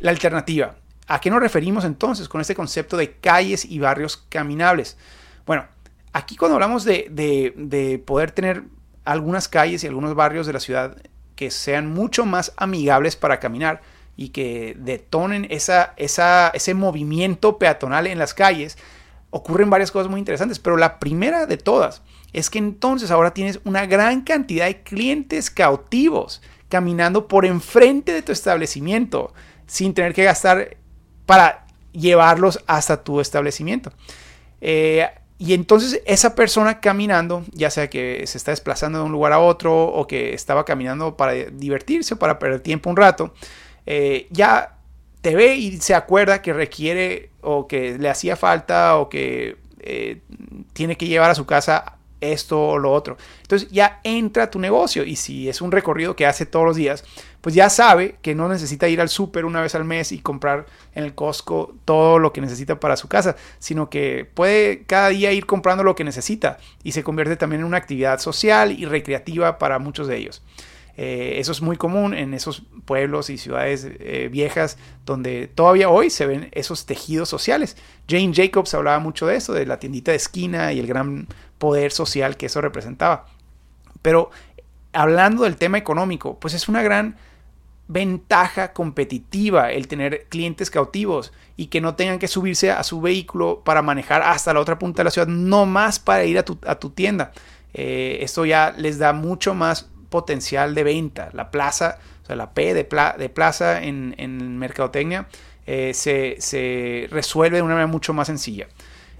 la 0.00 0.10
alternativa. 0.10 0.76
¿A 1.06 1.20
qué 1.20 1.30
nos 1.30 1.40
referimos 1.40 1.84
entonces 1.84 2.28
con 2.28 2.40
este 2.40 2.56
concepto 2.56 2.96
de 2.96 3.12
calles 3.12 3.64
y 3.64 3.78
barrios 3.78 4.16
caminables? 4.28 4.98
Bueno, 5.46 5.66
aquí 6.12 6.36
cuando 6.36 6.56
hablamos 6.56 6.84
de, 6.84 7.06
de 7.56 7.98
poder 8.04 8.32
tener 8.32 8.64
algunas 9.04 9.46
calles 9.48 9.84
y 9.84 9.86
algunos 9.86 10.16
barrios 10.16 10.48
de 10.48 10.52
la 10.52 10.60
ciudad 10.60 10.96
que 11.36 11.52
sean 11.52 11.86
mucho 11.86 12.26
más 12.26 12.52
amigables 12.56 13.14
para 13.14 13.38
caminar, 13.38 13.82
y 14.16 14.30
que 14.30 14.76
detonen 14.78 15.46
esa, 15.50 15.94
ese 15.96 16.74
movimiento 16.74 17.58
peatonal 17.58 18.06
en 18.06 18.18
las 18.18 18.34
calles, 18.34 18.78
ocurren 19.30 19.70
varias 19.70 19.90
cosas 19.90 20.10
muy 20.10 20.18
interesantes, 20.18 20.58
pero 20.58 20.76
la 20.76 20.98
primera 20.98 21.46
de 21.46 21.58
todas 21.58 22.02
es 22.32 22.50
que 22.50 22.58
entonces 22.58 23.10
ahora 23.10 23.34
tienes 23.34 23.60
una 23.64 23.86
gran 23.86 24.22
cantidad 24.22 24.66
de 24.66 24.82
clientes 24.82 25.50
cautivos 25.50 26.42
caminando 26.68 27.28
por 27.28 27.44
enfrente 27.44 28.12
de 28.12 28.22
tu 28.22 28.32
establecimiento 28.32 29.32
sin 29.66 29.94
tener 29.94 30.14
que 30.14 30.24
gastar 30.24 30.76
para 31.26 31.66
llevarlos 31.92 32.62
hasta 32.66 33.02
tu 33.02 33.20
establecimiento. 33.20 33.92
Eh, 34.60 35.06
y 35.38 35.52
entonces 35.52 36.00
esa 36.06 36.34
persona 36.34 36.80
caminando, 36.80 37.44
ya 37.52 37.70
sea 37.70 37.90
que 37.90 38.26
se 38.26 38.38
está 38.38 38.52
desplazando 38.52 38.98
de 38.98 39.04
un 39.04 39.12
lugar 39.12 39.32
a 39.32 39.38
otro 39.38 39.86
o 39.86 40.06
que 40.06 40.32
estaba 40.32 40.64
caminando 40.64 41.16
para 41.16 41.32
divertirse 41.32 42.14
o 42.14 42.18
para 42.18 42.38
perder 42.38 42.60
tiempo 42.60 42.88
un 42.88 42.96
rato, 42.96 43.34
eh, 43.86 44.26
ya 44.30 44.76
te 45.20 45.34
ve 45.34 45.56
y 45.56 45.78
se 45.78 45.94
acuerda 45.94 46.42
que 46.42 46.52
requiere 46.52 47.30
o 47.40 47.66
que 47.66 47.98
le 47.98 48.08
hacía 48.08 48.36
falta 48.36 48.96
o 48.96 49.08
que 49.08 49.56
eh, 49.80 50.20
tiene 50.72 50.96
que 50.96 51.06
llevar 51.06 51.30
a 51.30 51.34
su 51.34 51.46
casa 51.46 51.96
esto 52.20 52.60
o 52.60 52.78
lo 52.78 52.92
otro. 52.92 53.16
Entonces 53.42 53.68
ya 53.70 54.00
entra 54.04 54.44
a 54.44 54.50
tu 54.50 54.58
negocio 54.58 55.04
y 55.04 55.16
si 55.16 55.48
es 55.48 55.60
un 55.60 55.72
recorrido 55.72 56.16
que 56.16 56.26
hace 56.26 56.46
todos 56.46 56.64
los 56.64 56.76
días, 56.76 57.04
pues 57.40 57.54
ya 57.54 57.70
sabe 57.70 58.16
que 58.22 58.34
no 58.34 58.48
necesita 58.48 58.88
ir 58.88 59.00
al 59.00 59.08
súper 59.08 59.44
una 59.44 59.60
vez 59.60 59.74
al 59.74 59.84
mes 59.84 60.12
y 60.12 60.18
comprar 60.18 60.66
en 60.94 61.04
el 61.04 61.14
Costco 61.14 61.74
todo 61.84 62.18
lo 62.18 62.32
que 62.32 62.40
necesita 62.40 62.80
para 62.80 62.96
su 62.96 63.08
casa, 63.08 63.36
sino 63.58 63.90
que 63.90 64.28
puede 64.32 64.84
cada 64.84 65.10
día 65.10 65.32
ir 65.32 65.46
comprando 65.46 65.84
lo 65.84 65.94
que 65.94 66.04
necesita 66.04 66.58
y 66.82 66.92
se 66.92 67.04
convierte 67.04 67.36
también 67.36 67.60
en 67.60 67.66
una 67.66 67.76
actividad 67.76 68.18
social 68.18 68.72
y 68.72 68.84
recreativa 68.86 69.58
para 69.58 69.78
muchos 69.78 70.08
de 70.08 70.16
ellos. 70.16 70.42
Eh, 70.96 71.34
eso 71.38 71.52
es 71.52 71.60
muy 71.60 71.76
común 71.76 72.14
en 72.14 72.32
esos 72.32 72.62
pueblos 72.86 73.28
y 73.28 73.36
ciudades 73.36 73.86
eh, 73.86 74.30
viejas 74.32 74.78
donde 75.04 75.46
todavía 75.46 75.90
hoy 75.90 76.08
se 76.08 76.26
ven 76.26 76.48
esos 76.52 76.86
tejidos 76.86 77.28
sociales. 77.28 77.76
Jane 78.08 78.32
Jacobs 78.34 78.72
hablaba 78.72 78.98
mucho 78.98 79.26
de 79.26 79.36
eso, 79.36 79.52
de 79.52 79.66
la 79.66 79.78
tiendita 79.78 80.12
de 80.12 80.16
esquina 80.16 80.72
y 80.72 80.80
el 80.80 80.86
gran 80.86 81.26
poder 81.58 81.92
social 81.92 82.36
que 82.36 82.46
eso 82.46 82.62
representaba. 82.62 83.26
Pero 84.00 84.30
hablando 84.92 85.44
del 85.44 85.56
tema 85.56 85.76
económico, 85.76 86.38
pues 86.40 86.54
es 86.54 86.68
una 86.68 86.82
gran 86.82 87.16
ventaja 87.88 88.72
competitiva 88.72 89.70
el 89.70 89.86
tener 89.86 90.26
clientes 90.28 90.70
cautivos 90.70 91.32
y 91.56 91.66
que 91.66 91.80
no 91.80 91.94
tengan 91.94 92.18
que 92.18 92.26
subirse 92.26 92.70
a 92.70 92.82
su 92.82 93.00
vehículo 93.00 93.62
para 93.64 93.82
manejar 93.82 94.22
hasta 94.22 94.52
la 94.52 94.60
otra 94.60 94.78
punta 94.78 95.00
de 95.00 95.04
la 95.04 95.10
ciudad, 95.10 95.28
no 95.28 95.66
más 95.66 95.98
para 95.98 96.24
ir 96.24 96.38
a 96.38 96.44
tu, 96.44 96.90
tienda. 96.90 97.32
Eh, 97.74 98.18
esto 98.22 98.44
ya 98.44 98.74
les 98.76 98.98
da 98.98 99.12
mucho 99.12 99.54
más 99.54 99.90
potencial 100.08 100.74
de 100.74 100.84
venta. 100.84 101.30
La 101.32 101.50
plaza, 101.50 101.98
o 102.22 102.26
sea, 102.26 102.36
la 102.36 102.52
P 102.52 102.74
de, 102.74 102.86
de 103.18 103.28
plaza 103.28 103.82
en, 103.82 104.14
en 104.18 104.58
mercadotecnia 104.58 105.28
eh, 105.66 105.94
se, 105.94 107.08
resuelve 107.10 107.56
de 107.56 107.62
una 107.62 107.74
manera 107.74 107.88
mucho 107.88 108.12
más 108.12 108.28
sencilla. 108.28 108.68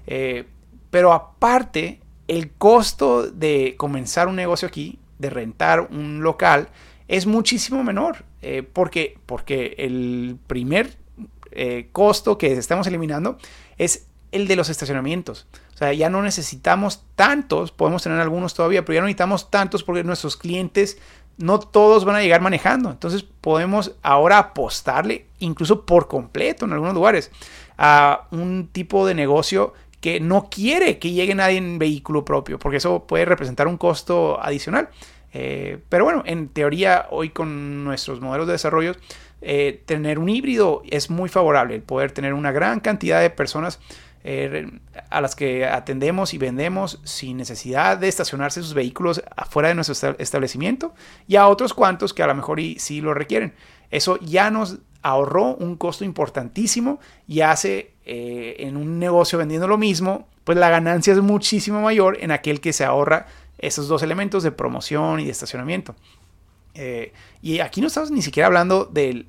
Eh, 0.07 0.45
pero 0.89 1.11
aparte, 1.11 1.99
el 2.29 2.51
costo 2.51 3.29
de 3.29 3.75
comenzar 3.77 4.29
un 4.29 4.37
negocio 4.37 4.67
aquí, 4.67 4.97
de 5.19 5.29
rentar 5.29 5.81
un 5.91 6.23
local, 6.23 6.69
es 7.09 7.25
muchísimo 7.25 7.83
menor. 7.83 8.23
Eh, 8.41 8.63
porque, 8.63 9.17
porque 9.25 9.75
el 9.77 10.37
primer 10.47 10.97
costo 11.91 12.37
que 12.37 12.53
estamos 12.53 12.85
eliminando 12.85 13.39
es 13.79 14.05
el 14.31 14.47
de 14.47 14.55
los 14.55 14.69
estacionamientos. 14.69 15.47
O 15.77 15.79
sea, 15.79 15.93
ya 15.93 16.09
no 16.09 16.23
necesitamos 16.23 17.03
tantos, 17.13 17.71
podemos 17.71 18.01
tener 18.01 18.19
algunos 18.19 18.55
todavía, 18.55 18.83
pero 18.83 18.95
ya 18.95 19.01
no 19.01 19.05
necesitamos 19.05 19.51
tantos 19.51 19.83
porque 19.83 20.03
nuestros 20.03 20.35
clientes 20.35 20.97
no 21.37 21.59
todos 21.59 22.03
van 22.03 22.15
a 22.15 22.21
llegar 22.21 22.41
manejando. 22.41 22.89
Entonces 22.89 23.21
podemos 23.21 23.93
ahora 24.01 24.39
apostarle, 24.39 25.27
incluso 25.37 25.85
por 25.85 26.07
completo 26.07 26.65
en 26.65 26.73
algunos 26.73 26.95
lugares, 26.95 27.29
a 27.77 28.25
un 28.31 28.69
tipo 28.71 29.05
de 29.05 29.13
negocio 29.13 29.75
que 30.01 30.19
no 30.19 30.49
quiere 30.49 30.97
que 30.97 31.11
llegue 31.11 31.35
nadie 31.35 31.57
en 31.57 31.77
vehículo 31.77 32.25
propio, 32.25 32.57
porque 32.57 32.77
eso 32.77 33.05
puede 33.05 33.25
representar 33.25 33.67
un 33.67 33.77
costo 33.77 34.41
adicional. 34.41 34.89
Eh, 35.31 35.77
pero 35.89 36.05
bueno, 36.05 36.23
en 36.25 36.49
teoría 36.49 37.05
hoy 37.11 37.29
con 37.29 37.83
nuestros 37.83 38.19
modelos 38.19 38.47
de 38.47 38.53
desarrollo, 38.53 38.93
eh, 39.41 39.83
tener 39.85 40.17
un 40.17 40.29
híbrido 40.29 40.81
es 40.89 41.11
muy 41.11 41.29
favorable, 41.29 41.75
el 41.75 41.83
poder 41.83 42.13
tener 42.13 42.33
una 42.33 42.51
gran 42.51 42.79
cantidad 42.79 43.21
de 43.21 43.29
personas 43.29 43.79
eh, 44.29 44.69
a 45.09 45.21
las 45.21 45.37
que 45.37 45.65
atendemos 45.65 46.33
y 46.33 46.37
vendemos 46.37 46.99
sin 47.05 47.37
necesidad 47.37 47.97
de 47.97 48.09
estacionarse 48.09 48.61
sus 48.61 48.73
vehículos 48.73 49.23
afuera 49.37 49.69
de 49.69 49.75
nuestro 49.75 50.15
establecimiento 50.19 50.93
y 51.29 51.37
a 51.37 51.47
otros 51.47 51.73
cuantos 51.73 52.13
que 52.13 52.23
a 52.23 52.27
lo 52.27 52.35
mejor 52.35 52.59
sí 52.75 52.99
lo 52.99 53.13
requieren. 53.13 53.53
Eso 53.89 54.19
ya 54.19 54.51
nos 54.51 54.79
ahorró 55.01 55.55
un 55.55 55.77
costo 55.77 56.03
importantísimo 56.03 56.99
y 57.25 57.39
hace 57.39 57.93
eh, 58.05 58.57
en 58.59 58.75
un 58.75 58.99
negocio 58.99 59.39
vendiendo 59.39 59.65
lo 59.65 59.77
mismo, 59.77 60.27
pues 60.43 60.57
la 60.57 60.69
ganancia 60.69 61.13
es 61.13 61.21
muchísimo 61.21 61.79
mayor 61.79 62.17
en 62.19 62.31
aquel 62.31 62.59
que 62.59 62.73
se 62.73 62.83
ahorra 62.83 63.27
esos 63.59 63.87
dos 63.87 64.03
elementos 64.03 64.43
de 64.43 64.51
promoción 64.51 65.21
y 65.21 65.23
de 65.23 65.31
estacionamiento. 65.31 65.95
Eh, 66.79 67.11
y 67.41 67.59
aquí 67.59 67.81
no 67.81 67.87
estamos 67.87 68.11
ni 68.11 68.21
siquiera 68.21 68.47
hablando 68.47 68.85
del, 68.85 69.25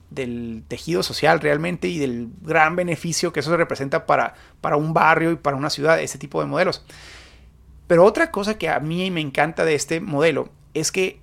tejido 0.68 1.02
social 1.02 1.40
realmente 1.40 1.88
y 1.88 1.98
del 1.98 2.28
gran 2.42 2.76
beneficio 2.76 3.32
que 3.32 3.40
eso 3.40 3.56
representa 3.56 4.04
para, 4.04 4.34
para 4.60 4.76
un 4.76 4.92
barrio 4.92 5.32
y 5.32 5.36
para 5.36 5.56
una 5.56 5.70
ciudad, 5.70 5.98
este 6.00 6.18
tipo 6.18 6.40
de 6.40 6.46
modelos. 6.46 6.84
Pero 7.86 8.04
otra 8.04 8.30
cosa 8.30 8.58
que 8.58 8.68
a 8.68 8.80
mí 8.80 9.10
me 9.10 9.22
encanta 9.22 9.64
de 9.64 9.74
este 9.74 10.00
modelo 10.00 10.50
es 10.74 10.92
que 10.92 11.20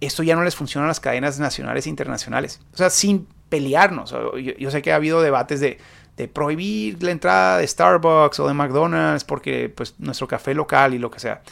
esto 0.00 0.22
ya 0.22 0.36
no 0.36 0.42
les 0.42 0.56
funciona 0.56 0.86
a 0.86 0.88
las 0.88 1.00
cadenas 1.00 1.38
nacionales 1.38 1.86
e 1.86 1.90
internacionales. 1.90 2.60
O 2.72 2.76
sea, 2.78 2.88
sin 2.88 3.26
pelearnos. 3.50 4.14
Yo, 4.58 4.70
sé 4.70 4.80
que 4.80 4.92
ha 4.92 4.96
habido 4.96 5.20
debates 5.20 5.60
de, 5.60 5.78
de, 6.16 6.28
prohibir 6.28 7.02
la 7.02 7.10
entrada 7.10 7.58
de 7.58 7.66
Starbucks 7.66 8.40
o 8.40 8.48
de 8.48 8.54
McDonald's 8.54 9.24
porque 9.24 9.68
pues 9.68 9.96
nuestro 9.98 10.28
café 10.28 10.54
local 10.54 10.94
y 10.94 10.98
lo 10.98 11.10
que 11.10 11.20
sea 11.20 11.42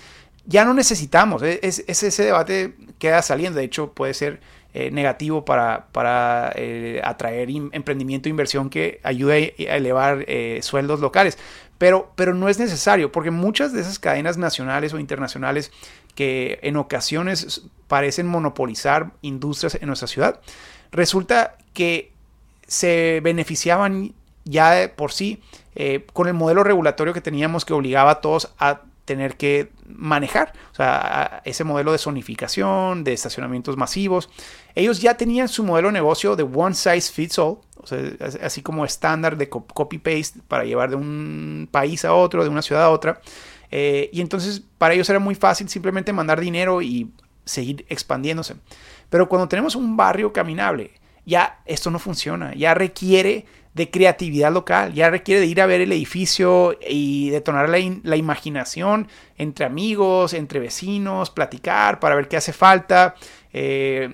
ya 0.47 0.65
no 0.65 0.75
necesitamos. 0.75 1.43
E, 1.43 1.61
es, 1.63 1.85
ese 1.87 2.23
debate 2.25 2.75
queda 2.99 3.23
saliendo. 3.23 3.59
De 3.59 3.65
hecho, 3.65 3.93
puede 3.93 4.15
ser 4.15 4.41
eh, 4.79 4.91
negativo 4.91 5.45
para, 5.45 5.87
para 5.93 6.53
eh, 6.55 7.01
atraer 7.03 7.49
emprendimiento 7.73 8.29
e 8.29 8.31
inversión 8.31 8.69
que 8.69 9.01
ayude 9.03 9.55
a 9.71 9.77
elevar 9.77 10.25
eh, 10.29 10.61
sueldos 10.63 11.01
locales. 11.01 11.39
Pero, 11.79 12.13
pero 12.15 12.35
no 12.35 12.49
es 12.49 12.59
necesario, 12.59 13.13
porque 13.13 13.31
muchas 13.31 13.73
de 13.73 13.81
esas 13.81 13.99
cadenas 13.99 14.39
nacionales 14.39 14.95
o 14.95 14.99
internacionales 14.99 15.73
que 16.15 16.59
en 16.63 16.77
ocasiones 16.77 17.63
parecen 17.89 18.27
monopolizar 18.27 19.13
industrias 19.21 19.77
en 19.81 19.87
nuestra 19.87 20.09
ciudad, 20.09 20.41
resulta 20.91 21.57
que 21.75 22.13
se 22.67 23.21
beneficiaban 23.23 24.13
ya 24.45 24.93
por 24.95 25.13
sí 25.13 25.43
con 26.13 26.29
el 26.29 26.35
modelo 26.35 26.65
regulatorio 26.65 27.13
que 27.13 27.21
teníamos 27.21 27.67
que 27.67 27.75
obligaba 27.75 28.13
a 28.13 28.21
todos 28.23 28.55
a 28.59 28.81
tener 29.07 29.37
que 29.37 29.73
manejar. 29.89 30.53
O 30.73 30.75
sea, 30.75 31.41
ese 31.47 31.65
modelo 31.65 31.93
de 31.93 31.99
zonificación, 31.99 33.05
de 33.05 33.15
estacionamientos 33.15 33.79
masivos. 33.79 34.29
Ellos 34.75 35.01
ya 35.01 35.17
tenían 35.17 35.49
su 35.49 35.65
modelo 35.65 35.89
de 35.89 35.93
negocio 35.95 36.37
de 36.37 36.43
one 36.43 36.75
size 36.75 37.11
fits 37.11 37.39
all, 37.39 37.59
o 37.77 37.87
sea, 37.87 37.99
así 38.43 38.61
como 38.61 38.85
estándar 38.85 39.39
de 39.39 39.49
copy-paste 39.49 40.41
para 40.47 40.65
llevar 40.65 40.91
de 40.91 40.97
un 40.97 41.69
país 41.71 42.05
a 42.05 42.13
otro, 42.13 42.43
de 42.43 42.51
una 42.51 42.61
ciudad 42.61 42.85
a 42.85 42.91
otra. 42.91 43.23
Eh, 43.71 44.11
y 44.13 44.21
entonces 44.21 44.63
para 44.77 44.95
ellos 44.95 45.09
era 45.09 45.19
muy 45.19 45.35
fácil 45.35 45.69
simplemente 45.69 46.13
mandar 46.13 46.41
dinero 46.41 46.83
y 46.83 47.11
seguir 47.45 47.87
expandiéndose. 47.89 48.57
Pero 49.09 49.29
cuando 49.29 49.49
tenemos 49.49 49.77
un 49.77 49.97
barrio 49.97 50.33
caminable, 50.33 50.91
ya 51.25 51.61
esto 51.65 51.91
no 51.91 51.99
funciona, 51.99 52.55
ya 52.55 52.75
requiere 52.75 53.47
de 53.77 53.91
creatividad 53.91 54.51
local, 54.51 54.95
ya 54.95 55.11
requiere 55.11 55.43
de 55.43 55.47
ir 55.49 55.61
a 55.61 55.67
ver 55.67 55.83
el 55.83 55.93
edificio 55.93 56.79
y 56.89 57.29
detonar 57.29 57.69
la, 57.69 57.77
la 58.05 58.17
imaginación 58.17 59.07
entre 59.37 59.67
amigos, 59.67 60.33
entre 60.33 60.61
vecinos, 60.61 61.29
platicar 61.29 62.01
para 62.01 62.15
ver 62.15 62.27
qué 62.27 62.39
hace 62.39 62.55
falta 62.55 63.17
eh, 63.53 64.09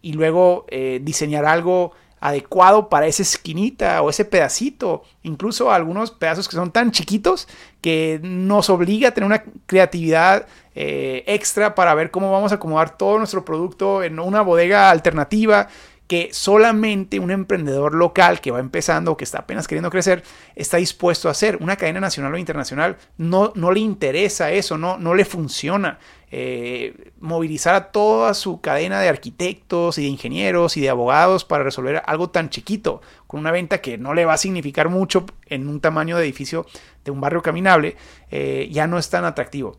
y 0.00 0.14
luego 0.14 0.64
eh, 0.70 1.00
diseñar 1.02 1.44
algo 1.44 1.92
adecuado 2.18 2.88
para 2.88 3.06
esa 3.06 3.20
esquinita 3.20 4.00
o 4.00 4.08
ese 4.08 4.24
pedacito, 4.24 5.02
incluso 5.22 5.70
algunos 5.70 6.10
pedazos 6.10 6.48
que 6.48 6.56
son 6.56 6.70
tan 6.70 6.90
chiquitos 6.90 7.46
que 7.82 8.18
nos 8.22 8.70
obliga 8.70 9.08
a 9.08 9.10
tener 9.12 9.26
una 9.26 9.44
creatividad 9.66 10.46
eh, 10.74 11.24
extra 11.26 11.74
para 11.74 11.94
ver 11.94 12.10
cómo 12.10 12.32
vamos 12.32 12.52
a 12.52 12.54
acomodar 12.54 12.96
todo 12.96 13.18
nuestro 13.18 13.44
producto 13.44 14.02
en 14.02 14.18
una 14.18 14.40
bodega 14.40 14.88
alternativa 14.88 15.68
que 16.06 16.28
solamente 16.32 17.18
un 17.18 17.30
emprendedor 17.30 17.94
local 17.94 18.40
que 18.40 18.50
va 18.50 18.60
empezando 18.60 19.12
o 19.12 19.16
que 19.16 19.24
está 19.24 19.38
apenas 19.40 19.66
queriendo 19.66 19.90
crecer 19.90 20.22
está 20.54 20.76
dispuesto 20.76 21.28
a 21.28 21.30
hacer. 21.30 21.56
Una 21.60 21.76
cadena 21.76 22.00
nacional 22.00 22.34
o 22.34 22.38
internacional 22.38 22.96
no, 23.16 23.52
no 23.54 23.72
le 23.72 23.80
interesa 23.80 24.52
eso, 24.52 24.76
no, 24.76 24.98
no 24.98 25.14
le 25.14 25.24
funciona. 25.24 25.98
Eh, 26.36 27.12
movilizar 27.20 27.76
a 27.76 27.92
toda 27.92 28.34
su 28.34 28.60
cadena 28.60 29.00
de 29.00 29.08
arquitectos 29.08 29.98
y 29.98 30.02
de 30.02 30.08
ingenieros 30.08 30.76
y 30.76 30.80
de 30.80 30.90
abogados 30.90 31.44
para 31.44 31.62
resolver 31.62 32.02
algo 32.06 32.28
tan 32.28 32.50
chiquito, 32.50 33.02
con 33.28 33.40
una 33.40 33.52
venta 33.52 33.80
que 33.80 33.98
no 33.98 34.14
le 34.14 34.24
va 34.24 34.34
a 34.34 34.38
significar 34.38 34.88
mucho 34.88 35.26
en 35.46 35.68
un 35.68 35.80
tamaño 35.80 36.16
de 36.16 36.24
edificio 36.24 36.66
de 37.04 37.12
un 37.12 37.20
barrio 37.20 37.40
caminable, 37.40 37.96
eh, 38.32 38.68
ya 38.72 38.88
no 38.88 38.98
es 38.98 39.08
tan 39.10 39.24
atractivo. 39.24 39.78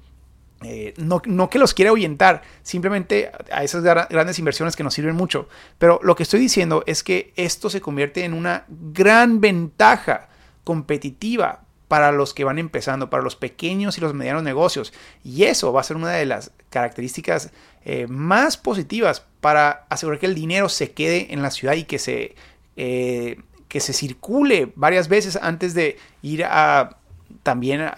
Eh, 0.68 0.96
no, 0.98 1.22
que 1.22 1.60
los 1.60 1.76
quiera 1.76 1.92
ahuyentar, 1.92 2.42
simplemente 2.64 3.32
a 3.52 3.64
esas 3.64 3.84
grandes 3.84 4.40
inversiones 4.40 4.76
que 4.76 4.84
nos 4.84 4.96
sirven 4.96 5.16
mucho. 5.16 5.48
Pero 5.78 6.00
lo 6.02 6.16
que 6.16 6.24
estoy 6.24 6.40
diciendo 6.40 6.84
es 6.88 7.04
que 7.04 7.34
esto 7.36 7.70
se 7.70 7.82
convierte 7.82 8.24
en 8.24 8.34
una 8.34 8.66
gran 8.68 9.42
ventaja 9.42 10.28
competitiva 10.64 11.62
para 11.88 12.12
los 12.12 12.34
que 12.34 12.44
van 12.44 12.58
empezando, 12.58 13.12
para 13.12 13.22
los 13.22 13.36
pequeños 13.36 14.00
y 14.00 14.02
los 14.02 14.16
medianos 14.16 14.42
negocios. 14.42 14.92
Y 15.24 15.44
eso 15.44 15.72
va 15.72 15.82
a 15.82 15.84
ser 15.84 15.98
una 15.98 16.10
de 16.10 16.26
las 16.26 16.52
características 16.72 17.52
eh, 17.84 18.08
más 18.08 18.58
positivas 18.58 19.24
para 19.42 19.86
asegurar 19.90 20.20
que 20.20 20.26
el 20.26 20.34
dinero 20.34 20.68
se 20.68 20.94
quede 20.94 21.32
en 21.32 21.44
la 21.44 21.52
ciudad 21.52 21.76
y 21.76 21.84
que 21.84 22.00
se, 22.00 22.34
eh, 22.76 23.40
que 23.68 23.80
se 23.82 23.94
circule 23.94 24.72
varias 24.76 25.10
veces 25.10 25.38
antes 25.40 25.76
de 25.76 25.98
ir 26.24 26.44
a 26.44 26.98
también 27.44 27.92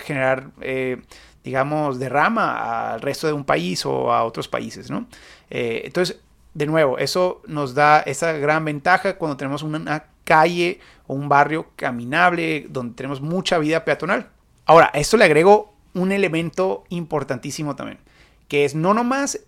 generar 0.00 0.52
digamos, 1.46 2.00
derrama 2.00 2.94
al 2.94 3.00
resto 3.00 3.28
de 3.28 3.32
un 3.32 3.44
país 3.44 3.86
o 3.86 4.12
a 4.12 4.24
otros 4.24 4.48
países, 4.48 4.90
¿no? 4.90 5.06
Eh, 5.48 5.82
entonces, 5.84 6.18
de 6.54 6.66
nuevo, 6.66 6.98
eso 6.98 7.40
nos 7.46 7.72
da 7.72 8.00
esa 8.00 8.32
gran 8.32 8.64
ventaja 8.64 9.16
cuando 9.16 9.36
tenemos 9.36 9.62
una 9.62 10.06
calle 10.24 10.80
o 11.06 11.14
un 11.14 11.28
barrio 11.28 11.68
caminable 11.76 12.66
donde 12.68 12.96
tenemos 12.96 13.20
mucha 13.20 13.58
vida 13.58 13.84
peatonal. 13.84 14.28
Ahora, 14.64 14.90
a 14.92 14.98
esto 14.98 15.16
le 15.16 15.24
agrego 15.24 15.72
un 15.94 16.10
elemento 16.10 16.82
importantísimo 16.88 17.76
también, 17.76 18.00
que 18.48 18.64
es 18.64 18.74
no 18.74 18.92
nomás 18.92 19.38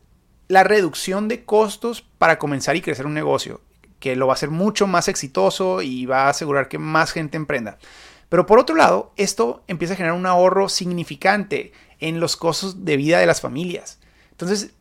la 0.46 0.62
reducción 0.62 1.26
de 1.26 1.44
costos 1.44 2.02
para 2.18 2.38
comenzar 2.38 2.76
y 2.76 2.80
crecer 2.80 3.06
un 3.06 3.14
negocio, 3.14 3.60
que 3.98 4.14
lo 4.14 4.28
va 4.28 4.34
a 4.34 4.36
hacer 4.36 4.50
mucho 4.50 4.86
más 4.86 5.08
exitoso 5.08 5.82
y 5.82 6.06
va 6.06 6.26
a 6.26 6.28
asegurar 6.28 6.68
que 6.68 6.78
más 6.78 7.10
gente 7.10 7.36
emprenda. 7.36 7.76
Pero 8.28 8.46
por 8.46 8.58
otro 8.58 8.76
lado, 8.76 9.12
esto 9.16 9.62
empieza 9.68 9.94
a 9.94 9.96
generar 9.96 10.16
un 10.16 10.26
ahorro 10.26 10.68
significante 10.68 11.72
en 12.00 12.20
los 12.20 12.36
costos 12.36 12.84
de 12.84 12.96
vida 12.96 13.18
de 13.18 13.26
las 13.26 13.40
familias. 13.40 13.98
Entonces, 14.30 14.72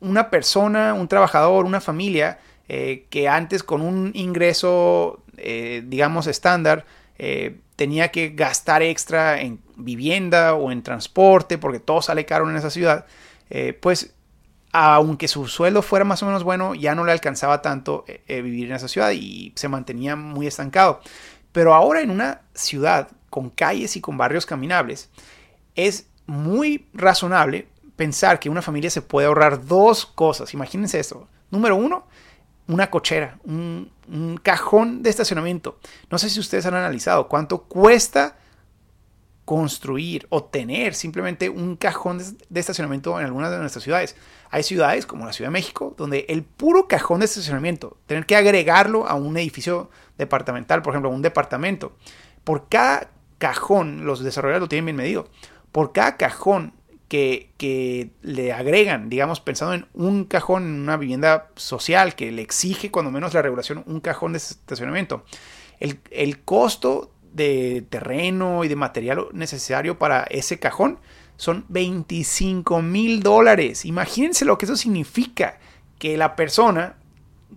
una 0.00 0.30
persona, 0.30 0.94
un 0.94 1.08
trabajador, 1.08 1.64
una 1.64 1.80
familia 1.80 2.38
eh, 2.68 3.06
que 3.10 3.28
antes 3.28 3.62
con 3.62 3.82
un 3.82 4.10
ingreso, 4.14 5.22
eh, 5.36 5.82
digamos, 5.86 6.26
estándar, 6.26 6.84
eh, 7.18 7.58
tenía 7.76 8.08
que 8.08 8.30
gastar 8.30 8.82
extra 8.82 9.40
en 9.40 9.60
vivienda 9.76 10.54
o 10.54 10.70
en 10.70 10.82
transporte 10.82 11.58
porque 11.58 11.80
todo 11.80 12.02
sale 12.02 12.24
caro 12.24 12.48
en 12.48 12.56
esa 12.56 12.70
ciudad, 12.70 13.06
pues 13.80 14.14
aunque 14.72 15.28
su 15.28 15.46
sueldo 15.46 15.82
fuera 15.82 16.04
más 16.04 16.22
o 16.22 16.26
menos 16.26 16.42
bueno, 16.42 16.74
ya 16.74 16.94
no 16.94 17.04
le 17.04 17.12
alcanzaba 17.12 17.62
tanto 17.62 18.04
vivir 18.26 18.66
en 18.68 18.74
esa 18.74 18.88
ciudad 18.88 19.12
y 19.12 19.52
se 19.54 19.68
mantenía 19.68 20.16
muy 20.16 20.46
estancado. 20.46 21.00
Pero 21.52 21.74
ahora 21.74 22.00
en 22.00 22.10
una 22.10 22.42
ciudad 22.54 23.08
con 23.30 23.50
calles 23.50 23.96
y 23.96 24.00
con 24.00 24.16
barrios 24.16 24.46
caminables, 24.46 25.10
es 25.74 26.06
muy 26.26 26.86
razonable 26.92 27.68
pensar 27.96 28.40
que 28.40 28.50
una 28.50 28.62
familia 28.62 28.90
se 28.90 29.02
puede 29.02 29.26
ahorrar 29.26 29.66
dos 29.66 30.06
cosas. 30.06 30.54
Imagínense 30.54 30.98
esto. 30.98 31.28
Número 31.50 31.76
uno, 31.76 32.06
una 32.66 32.90
cochera, 32.90 33.38
un, 33.44 33.92
cajón 34.42 35.02
de 35.02 35.10
estacionamiento. 35.10 35.78
No 36.10 36.18
sé 36.18 36.28
si 36.28 36.40
ustedes 36.40 36.66
han 36.66 36.74
analizado 36.74 37.28
cuánto 37.28 37.62
cuesta 37.62 38.36
construir 39.44 40.26
o 40.30 40.44
tener 40.44 40.94
simplemente 40.94 41.50
un 41.50 41.76
cajón 41.76 42.18
de, 42.48 42.60
estacionamiento 42.60 43.18
en 43.20 43.26
algunas 43.26 43.50
de 43.50 43.58
nuestras 43.58 43.84
ciudades. 43.84 44.16
Hay 44.50 44.62
ciudades 44.62 45.06
como 45.06 45.26
la 45.26 45.32
Ciudad 45.32 45.48
de 45.48 45.52
México 45.52 45.94
donde 45.96 46.24
el 46.28 46.42
puro 46.42 46.88
cajón 46.88 47.20
de 47.20 47.26
estacionamiento, 47.26 47.98
tener 48.06 48.26
que 48.26 48.36
agregarlo 48.36 49.06
a 49.06 49.14
un 49.14 49.36
edificio 49.36 49.90
departamental, 50.16 50.82
por 50.82 50.92
ejemplo, 50.92 51.10
un 51.10 51.22
departamento, 51.22 51.96
por 52.42 52.68
cada 52.68 53.10
cajón, 53.38 54.06
los 54.06 54.22
desarrolladores 54.22 54.62
lo 54.62 54.68
tienen 54.68 54.86
bien 54.86 54.96
medido, 54.96 55.28
por 55.74 55.90
cada 55.90 56.16
cajón 56.16 56.72
que, 57.08 58.12
le 58.22 58.52
agregan, 58.52 59.08
digamos, 59.08 59.40
pensando 59.40 59.74
en 59.74 59.86
un 59.92 60.24
cajón 60.24 60.62
en 60.62 60.80
una 60.82 60.96
vivienda 60.96 61.48
social 61.56 62.14
que 62.14 62.30
le 62.30 62.42
exige 62.42 62.92
cuando 62.92 63.10
menos 63.10 63.34
la 63.34 63.42
regulación 63.42 63.82
un 63.88 63.98
cajón 63.98 64.34
de 64.34 64.38
estacionamiento, 64.38 65.24
el, 65.80 66.44
costo 66.44 67.10
de 67.32 67.84
terreno 67.90 68.62
y 68.62 68.68
de 68.68 68.76
material 68.76 69.26
necesario 69.32 69.98
para 69.98 70.22
ese 70.30 70.60
cajón 70.60 71.00
son 71.36 71.64
25 71.70 72.80
mil 72.80 73.20
dólares. 73.24 73.84
Imagínense 73.84 74.44
lo 74.44 74.58
que 74.58 74.66
eso 74.66 74.76
significa, 74.76 75.58
que 75.98 76.16
la 76.16 76.36
persona 76.36 76.94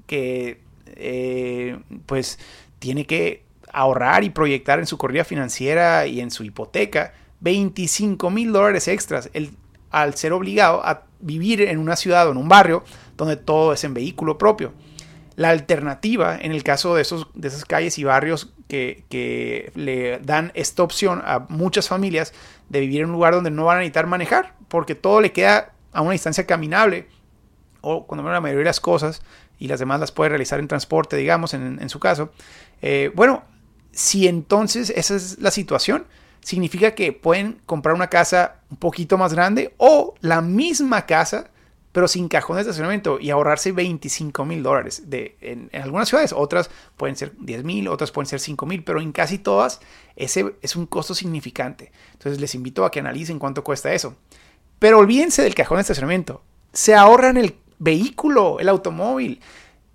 que 0.08 0.60
eh, 0.88 1.78
pues 2.08 2.40
tiene 2.80 3.06
que 3.06 3.44
ahorrar 3.72 4.24
y 4.24 4.32
proyectar 4.32 4.80
en 4.80 4.88
su 4.88 4.98
corrida 4.98 5.24
financiera 5.24 6.08
y 6.08 6.20
en 6.20 6.32
su 6.32 6.44
hipoteca 6.44 7.14
25 7.40 8.30
mil 8.30 8.52
dólares 8.52 8.88
extras 8.88 9.30
el, 9.34 9.52
al 9.92 10.16
ser 10.16 10.34
obligado 10.34 10.86
a 10.86 11.04
vivir 11.20 11.62
en 11.62 11.80
una 11.80 11.96
ciudad 11.96 12.28
o 12.28 12.32
en 12.32 12.38
un 12.38 12.48
barrio 12.48 12.84
donde 13.16 13.38
todo 13.38 13.74
es 13.74 13.84
en 13.84 13.94
vehículo 13.94 14.38
propio. 14.38 14.74
La 15.36 15.50
alternativa, 15.50 16.38
en 16.40 16.52
el 16.52 16.64
caso 16.64 16.96
de, 16.96 17.04
esos, 17.04 17.28
de 17.36 17.48
esas 17.48 17.64
calles 17.66 18.00
y 18.00 18.04
barrios 18.04 18.54
que, 18.68 19.06
que, 19.10 19.72
le 19.76 20.20
dan 20.20 20.52
esta 20.56 20.82
opción 20.82 21.22
a 21.24 21.46
muchas 21.50 21.88
familias 21.88 22.34
de 22.70 22.80
vivir 22.80 23.02
en 23.02 23.08
un 23.08 23.12
lugar 23.14 23.34
donde 23.34 23.52
no 23.52 23.66
van 23.66 23.78
a 23.78 23.80
necesitar 23.82 24.08
manejar, 24.08 24.56
porque 24.68 24.96
todo 24.96 25.22
le 25.22 25.32
queda 25.32 25.74
a 25.94 26.02
una 26.02 26.14
distancia 26.14 26.48
caminable, 26.48 27.08
o 27.82 28.08
cuando 28.08 28.24
menos 28.24 28.36
la 28.36 28.42
mayoría 28.42 28.64
de 28.64 28.66
las 28.70 28.80
cosas, 28.80 29.22
y 29.60 29.68
las 29.68 29.80
demás 29.80 30.00
las 30.00 30.12
puede 30.12 30.30
realizar 30.30 30.60
en 30.60 30.68
transporte, 30.68 31.16
digamos, 31.16 31.54
en, 31.54 31.80
en 31.82 31.90
su 31.90 32.00
caso. 32.00 32.32
Eh, 32.82 33.12
bueno, 33.16 33.44
si 33.92 34.28
entonces 34.28 34.92
esa 34.96 35.16
es 35.16 35.40
la 35.40 35.52
situación, 35.52 36.06
significa 36.48 36.92
que 36.92 37.12
pueden 37.12 37.60
comprar 37.66 37.94
una 37.94 38.08
casa 38.08 38.62
un 38.72 38.78
poquito 38.78 39.18
más 39.18 39.34
grande 39.34 39.74
o 39.76 40.16
la 40.22 40.40
misma 40.40 41.06
casa, 41.06 41.50
pero 41.92 42.08
sin 42.08 42.30
cajón 42.30 42.56
de 42.56 42.62
estacionamiento 42.62 43.20
y 43.20 43.32
ahorrarse 43.32 43.74
25 43.74 44.46
mil 44.46 44.64
dólares. 44.64 45.04
En, 45.12 45.70
en, 45.74 45.82
algunas 45.82 46.08
ciudades, 46.08 46.32
otras 46.32 46.70
pueden 46.96 47.18
ser 47.18 47.34
10 47.38 47.66
mil, 47.66 47.90
otras 47.90 48.12
pueden 48.12 48.28
ser 48.28 48.40
5 48.40 48.66
mil, 48.66 48.82
pero 48.86 49.02
en 49.02 49.12
casi 49.12 49.40
todas 49.40 49.82
ese 50.16 50.56
es 50.62 50.78
un 50.78 50.86
costo 50.86 51.14
significante. 51.14 51.92
Entonces 52.14 52.40
les 52.40 52.56
invito 52.56 52.86
a 52.86 52.92
que 52.92 53.02
analicen 53.02 53.40
cuánto 53.40 53.62
cuesta 53.62 53.92
eso. 53.92 54.16
Pero 54.80 55.00
olvídense 55.00 55.44
del 55.44 55.54
cajón 55.54 55.80
de 55.80 55.82
estacionamiento. 55.82 56.44
Se 56.72 56.96
ahorran 56.96 57.36
el 57.36 57.58
vehículo, 57.78 58.62
el 58.62 58.70
automóvil. 58.70 59.42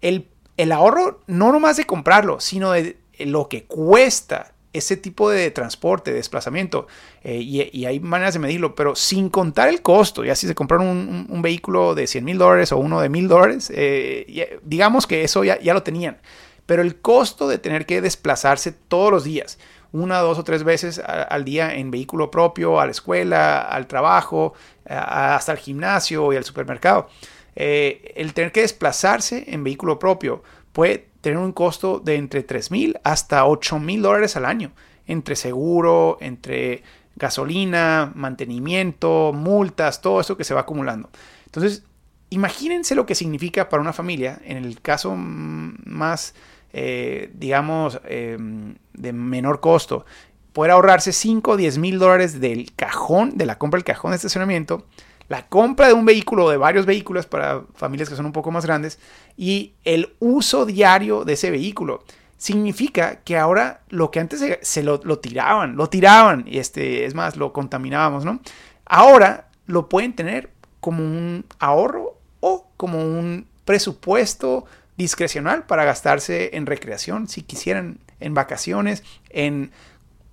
El, 0.02 0.28
el 0.58 0.70
ahorro 0.70 1.22
no 1.28 1.50
nomás 1.50 1.78
de 1.78 1.86
comprarlo, 1.86 2.40
sino 2.40 2.72
de 2.72 2.98
lo 3.20 3.48
que 3.48 3.64
cuesta 3.64 4.52
ese 4.72 4.96
tipo 4.96 5.30
de 5.30 5.50
transporte, 5.50 6.10
de 6.10 6.16
desplazamiento, 6.16 6.86
eh, 7.22 7.36
y, 7.36 7.84
hay 7.84 8.00
maneras 8.00 8.34
de 8.34 8.40
medirlo, 8.40 8.74
pero 8.74 8.96
sin 8.96 9.28
contar 9.28 9.68
el 9.68 9.82
costo, 9.82 10.24
ya 10.24 10.34
si 10.34 10.46
se 10.46 10.54
compraron 10.54 11.26
un, 11.28 11.42
vehículo 11.42 11.94
de 11.94 12.06
100 12.06 12.24
mil 12.24 12.38
dólares 12.38 12.72
o 12.72 12.78
uno 12.78 13.00
de 13.00 13.08
mil 13.08 13.28
dólares, 13.28 13.70
eh, 13.74 14.60
digamos 14.62 15.06
que 15.06 15.24
eso 15.24 15.44
ya, 15.44 15.60
ya, 15.60 15.74
lo 15.74 15.82
tenían, 15.82 16.18
pero 16.66 16.82
el 16.82 17.00
costo 17.00 17.48
de 17.48 17.58
tener 17.58 17.86
que 17.86 18.00
desplazarse 18.00 18.72
todos 18.72 19.10
los 19.10 19.24
días, 19.24 19.58
una, 19.92 20.20
dos 20.20 20.38
o 20.38 20.44
tres 20.44 20.64
veces 20.64 20.98
al 20.98 21.44
día 21.44 21.74
en 21.74 21.90
vehículo 21.90 22.30
propio, 22.30 22.80
a 22.80 22.86
la 22.86 22.92
escuela, 22.92 23.60
al 23.60 23.86
trabajo, 23.86 24.54
hasta 24.86 25.52
el 25.52 25.58
gimnasio 25.58 26.32
y 26.32 26.36
al 26.36 26.44
supermercado, 26.44 27.08
eh, 27.54 28.12
el 28.16 28.32
tener 28.32 28.52
que 28.52 28.62
desplazarse 28.62 29.44
en 29.48 29.62
vehículo 29.62 29.98
propio 29.98 30.42
puede 30.72 31.11
tener 31.22 31.38
un 31.38 31.52
costo 31.52 32.00
de 32.00 32.16
entre 32.16 32.42
3 32.42 32.70
mil 32.70 32.98
hasta 33.04 33.46
8 33.46 33.78
mil 33.78 34.02
dólares 34.02 34.36
al 34.36 34.44
año, 34.44 34.72
entre 35.06 35.36
seguro, 35.36 36.18
entre 36.20 36.82
gasolina, 37.16 38.12
mantenimiento, 38.14 39.32
multas, 39.32 40.02
todo 40.02 40.20
eso 40.20 40.36
que 40.36 40.44
se 40.44 40.52
va 40.52 40.60
acumulando. 40.60 41.08
Entonces, 41.46 41.84
imagínense 42.30 42.94
lo 42.94 43.06
que 43.06 43.14
significa 43.14 43.68
para 43.68 43.80
una 43.80 43.92
familia, 43.92 44.40
en 44.44 44.56
el 44.56 44.80
caso 44.80 45.14
más, 45.16 46.34
eh, 46.72 47.30
digamos, 47.34 48.00
em, 48.04 48.74
de 48.94 49.12
menor 49.12 49.60
costo, 49.60 50.04
poder 50.52 50.72
ahorrarse 50.72 51.12
5 51.12 51.52
o 51.52 51.56
10 51.56 51.78
mil 51.78 51.98
dólares 51.98 52.40
del 52.40 52.72
cajón, 52.74 53.36
de 53.36 53.46
la 53.46 53.58
compra 53.58 53.78
del 53.78 53.84
cajón 53.84 54.10
de 54.10 54.16
estacionamiento, 54.16 54.86
la 55.28 55.46
compra 55.46 55.86
de 55.86 55.92
un 55.92 56.04
vehículo 56.04 56.44
o 56.44 56.50
de 56.50 56.56
varios 56.56 56.86
vehículos 56.86 57.26
para 57.26 57.62
familias 57.74 58.08
que 58.08 58.16
son 58.16 58.26
un 58.26 58.32
poco 58.32 58.50
más 58.50 58.66
grandes 58.66 58.98
y 59.36 59.72
el 59.84 60.14
uso 60.18 60.66
diario 60.66 61.24
de 61.24 61.34
ese 61.34 61.50
vehículo. 61.50 62.04
Significa 62.36 63.20
que 63.20 63.38
ahora 63.38 63.82
lo 63.88 64.10
que 64.10 64.20
antes 64.20 64.42
se, 64.62 64.82
lo, 64.82 64.98
tiraban, 65.20 65.76
lo 65.76 65.88
tiraban, 65.88 66.44
y 66.46 66.58
este, 66.58 67.04
es 67.04 67.14
más, 67.14 67.36
lo 67.36 67.52
contaminábamos, 67.52 68.24
¿no? 68.24 68.40
Ahora 68.84 69.48
lo 69.66 69.88
pueden 69.88 70.14
tener 70.14 70.50
como 70.80 71.04
un 71.04 71.44
ahorro 71.60 72.16
o 72.40 72.66
como 72.76 72.98
un 72.98 73.46
presupuesto 73.64 74.64
discrecional 74.96 75.64
para 75.66 75.84
gastarse 75.84 76.56
en 76.56 76.66
recreación, 76.66 77.28
si 77.28 77.42
quisieran, 77.42 77.98
en 78.18 78.34
vacaciones, 78.34 79.04
en 79.30 79.70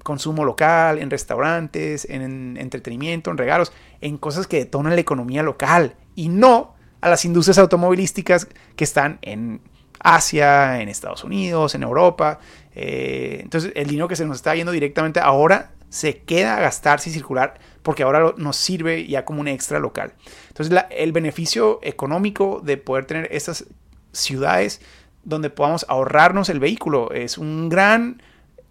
consumo 0.03 0.45
local, 0.45 0.99
en 0.99 1.09
restaurantes, 1.09 2.05
en 2.09 2.57
entretenimiento, 2.57 3.31
en 3.31 3.37
regalos, 3.37 3.71
en 4.01 4.17
cosas 4.17 4.47
que 4.47 4.57
detonan 4.57 4.95
la 4.95 5.01
economía 5.01 5.43
local 5.43 5.95
y 6.15 6.29
no 6.29 6.75
a 7.01 7.09
las 7.09 7.25
industrias 7.25 7.57
automovilísticas 7.57 8.47
que 8.75 8.83
están 8.83 9.19
en 9.21 9.61
Asia, 9.99 10.81
en 10.81 10.89
Estados 10.89 11.23
Unidos, 11.23 11.75
en 11.75 11.83
Europa. 11.83 12.39
Eh, 12.73 13.39
entonces 13.41 13.71
el 13.75 13.87
dinero 13.87 14.07
que 14.07 14.15
se 14.15 14.25
nos 14.25 14.37
está 14.37 14.55
yendo 14.55 14.71
directamente 14.71 15.19
ahora 15.19 15.71
se 15.89 16.19
queda 16.19 16.57
a 16.57 16.61
gastarse 16.61 17.09
y 17.09 17.13
circular 17.13 17.59
porque 17.81 18.03
ahora 18.03 18.33
nos 18.37 18.55
sirve 18.57 19.07
ya 19.07 19.25
como 19.25 19.41
un 19.41 19.47
extra 19.47 19.79
local. 19.79 20.13
Entonces 20.49 20.85
el 20.91 21.11
beneficio 21.11 21.79
económico 21.81 22.61
de 22.63 22.77
poder 22.77 23.05
tener 23.05 23.27
estas 23.31 23.65
ciudades 24.11 24.81
donde 25.23 25.49
podamos 25.49 25.85
ahorrarnos 25.89 26.49
el 26.49 26.59
vehículo 26.59 27.11
es 27.11 27.37
un 27.37 27.69
gran 27.69 28.21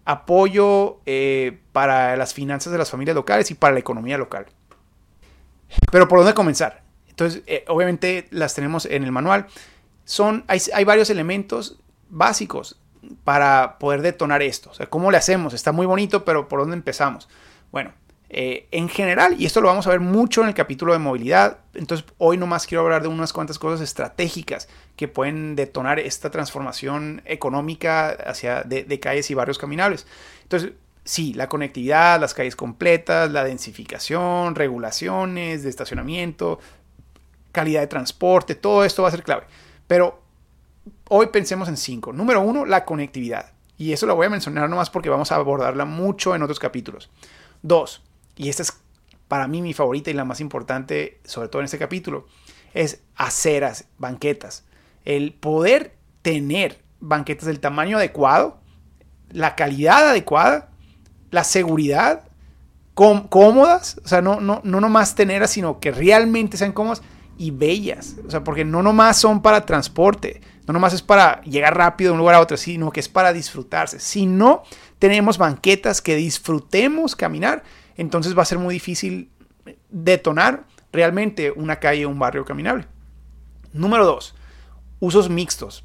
apoyo 0.09 1.01
eh, 1.05 1.59
para 1.71 2.17
las 2.17 2.33
finanzas 2.33 2.71
de 2.71 2.79
las 2.79 2.89
familias 2.89 3.13
locales 3.13 3.51
y 3.51 3.53
para 3.53 3.73
la 3.73 3.79
economía 3.79 4.17
local. 4.17 4.47
Pero 5.91 6.07
¿por 6.07 6.17
dónde 6.17 6.33
comenzar? 6.33 6.81
Entonces, 7.07 7.43
eh, 7.45 7.63
obviamente 7.67 8.27
las 8.31 8.55
tenemos 8.55 8.85
en 8.85 9.03
el 9.03 9.11
manual. 9.11 9.45
Son, 10.05 10.45
hay, 10.47 10.59
hay, 10.73 10.83
varios 10.83 11.11
elementos 11.11 11.79
básicos 12.09 12.79
para 13.23 13.77
poder 13.77 14.01
detonar 14.01 14.41
esto. 14.41 14.71
O 14.71 14.73
sea, 14.73 14.87
¿cómo 14.87 15.11
le 15.11 15.17
hacemos? 15.17 15.53
Está 15.53 15.71
muy 15.71 15.85
bonito, 15.85 16.25
pero 16.25 16.47
¿por 16.47 16.61
dónde 16.61 16.75
empezamos? 16.75 17.29
Bueno, 17.71 17.93
eh, 18.31 18.67
en 18.69 18.89
general, 18.89 19.35
y 19.39 19.45
esto 19.45 19.59
lo 19.59 19.69
vamos 19.69 19.87
a 19.87 19.89
ver 19.89 20.01
mucho 20.01 20.41
en 20.43 20.49
el 20.49 20.53
capítulo 20.53 20.93
de 20.93 20.99
movilidad, 20.99 21.57
entonces 21.73 22.05
hoy 22.19 22.37
nomás 22.37 22.67
quiero 22.67 22.83
hablar 22.83 23.01
de 23.01 23.07
unas 23.07 23.33
cuantas 23.33 23.57
cosas 23.57 23.81
estratégicas 23.81 24.69
que 24.95 25.07
pueden 25.07 25.55
detonar 25.55 25.97
esta 25.97 26.29
transformación 26.29 27.23
económica 27.25 28.09
hacia 28.09 28.61
de, 28.61 28.99
calles 28.99 29.31
y 29.31 29.33
barrios 29.33 29.57
caminables. 29.57 30.05
Entonces, 30.43 30.73
sí, 31.03 31.33
la 31.33 31.49
conectividad, 31.49 32.21
las 32.21 32.35
calles 32.35 32.55
completas, 32.55 33.31
la 33.31 33.43
densificación, 33.43 34.53
regulaciones 34.53 35.63
de 35.63 35.69
estacionamiento, 35.69 36.59
calidad 37.51 37.81
de 37.81 37.87
transporte, 37.87 38.53
todo 38.53 38.85
esto 38.85 39.01
va 39.01 39.07
a 39.07 39.11
ser 39.11 39.23
clave. 39.23 39.45
Pero 39.87 40.21
hoy 41.07 41.27
pensemos 41.27 41.67
en 41.67 41.77
cinco. 41.77 42.13
Número 42.13 42.41
uno, 42.41 42.63
la 42.65 42.85
conectividad. 42.85 43.53
Y 43.75 43.91
eso 43.91 44.05
lo 44.05 44.15
voy 44.15 44.27
a 44.27 44.29
mencionar 44.29 44.69
nomás 44.69 44.91
porque 44.91 45.09
vamos 45.09 45.31
a 45.31 45.35
abordarla 45.35 45.85
mucho 45.85 46.35
en 46.35 46.43
otros 46.43 46.59
capítulos. 46.59 47.09
Dos, 47.61 48.03
y 48.39 48.47
esta 48.47 48.63
es 48.63 48.73
para 49.27 49.47
mí 49.47 49.61
mi 49.61 49.73
favorita 49.73 50.09
y 50.09 50.13
la 50.13 50.23
más 50.23 50.39
importante, 50.39 51.19
sobre 51.25 51.49
todo 51.49 51.61
en 51.61 51.65
este 51.65 51.77
capítulo, 51.77 52.25
es 52.73 53.01
aceras, 53.17 53.89
banquetas. 53.97 54.63
El 55.03 55.33
poder 55.33 55.97
tener 56.21 56.79
banquetas 57.01 57.47
del 57.47 57.59
tamaño 57.59 57.97
adecuado, 57.97 58.61
la 59.29 59.55
calidad 59.55 60.07
adecuada, 60.07 60.69
la 61.31 61.43
seguridad, 61.43 62.29
cómodas, 62.93 63.99
o 64.05 64.07
sea, 64.07 64.21
no, 64.21 64.39
no, 64.39 64.61
no 64.63 64.79
nomás 64.79 65.15
tenerlas, 65.15 65.51
sino 65.51 65.81
que 65.81 65.91
realmente 65.91 66.55
sean 66.55 66.71
cómodas 66.71 67.01
y 67.37 67.51
bellas, 67.51 68.15
o 68.25 68.31
sea, 68.31 68.45
porque 68.45 68.63
no 68.63 68.81
nomás 68.81 69.17
son 69.17 69.41
para 69.41 69.65
transporte, 69.65 70.39
no 70.65 70.71
nomás 70.71 70.93
es 70.93 71.01
para 71.01 71.41
llegar 71.41 71.75
rápido 71.75 72.09
de 72.09 72.13
un 72.13 72.19
lugar 72.19 72.35
a 72.35 72.39
otro, 72.39 72.55
sino 72.55 72.89
que 72.91 73.01
es 73.01 73.09
para 73.09 73.33
disfrutarse. 73.33 73.99
Si 73.99 74.25
no 74.25 74.63
tenemos 74.97 75.37
banquetas 75.37 76.01
que 76.01 76.15
disfrutemos 76.15 77.17
caminar, 77.17 77.63
entonces 77.99 78.37
va 78.37 78.43
a 78.43 78.45
ser 78.45 78.59
muy 78.59 78.73
difícil 78.73 79.29
detonar 79.89 80.63
realmente 80.93 81.51
una 81.51 81.79
calle 81.79 82.05
o 82.05 82.09
un 82.09 82.17
barrio 82.17 82.45
caminable. 82.45 82.87
Número 83.73 84.05
dos, 84.05 84.35
usos 84.99 85.29
mixtos. 85.29 85.83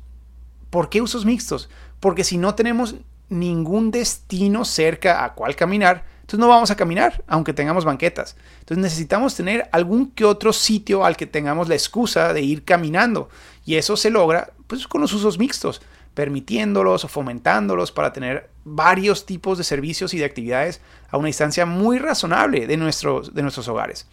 ¿Por 0.70 0.88
qué 0.88 1.02
usos 1.02 1.24
mixtos? 1.24 1.68
Porque 1.98 2.24
si 2.24 2.38
no 2.38 2.54
tenemos 2.54 2.94
ningún 3.28 3.90
destino 3.90 4.64
cerca 4.64 5.24
a 5.24 5.34
cual 5.34 5.56
caminar, 5.56 6.04
entonces 6.20 6.38
no 6.38 6.48
vamos 6.48 6.70
a 6.70 6.76
caminar, 6.76 7.24
aunque 7.26 7.52
tengamos 7.52 7.84
banquetas. 7.84 8.36
Entonces 8.60 8.82
necesitamos 8.82 9.34
tener 9.34 9.68
algún 9.72 10.10
que 10.12 10.24
otro 10.24 10.52
sitio 10.52 11.04
al 11.04 11.16
que 11.16 11.26
tengamos 11.26 11.68
la 11.68 11.74
excusa 11.74 12.32
de 12.32 12.42
ir 12.42 12.64
caminando. 12.64 13.28
Y 13.66 13.74
eso 13.74 13.96
se 13.96 14.10
logra 14.10 14.52
pues, 14.68 14.86
con 14.86 15.00
los 15.00 15.12
usos 15.12 15.36
mixtos, 15.38 15.82
permitiéndolos 16.14 17.04
o 17.04 17.08
fomentándolos 17.08 17.92
para 17.92 18.12
tener 18.12 18.48
varios 18.64 19.26
tipos 19.26 19.58
de 19.58 19.64
servicios 19.64 20.14
y 20.14 20.18
de 20.18 20.24
actividades 20.24 20.80
a 21.10 21.18
una 21.18 21.26
distancia 21.26 21.66
muy 21.66 21.98
razonable 21.98 22.66
de 22.66 22.76
nuestros, 22.76 23.34
de 23.34 23.42
nuestros 23.42 23.68
hogares. 23.68 24.06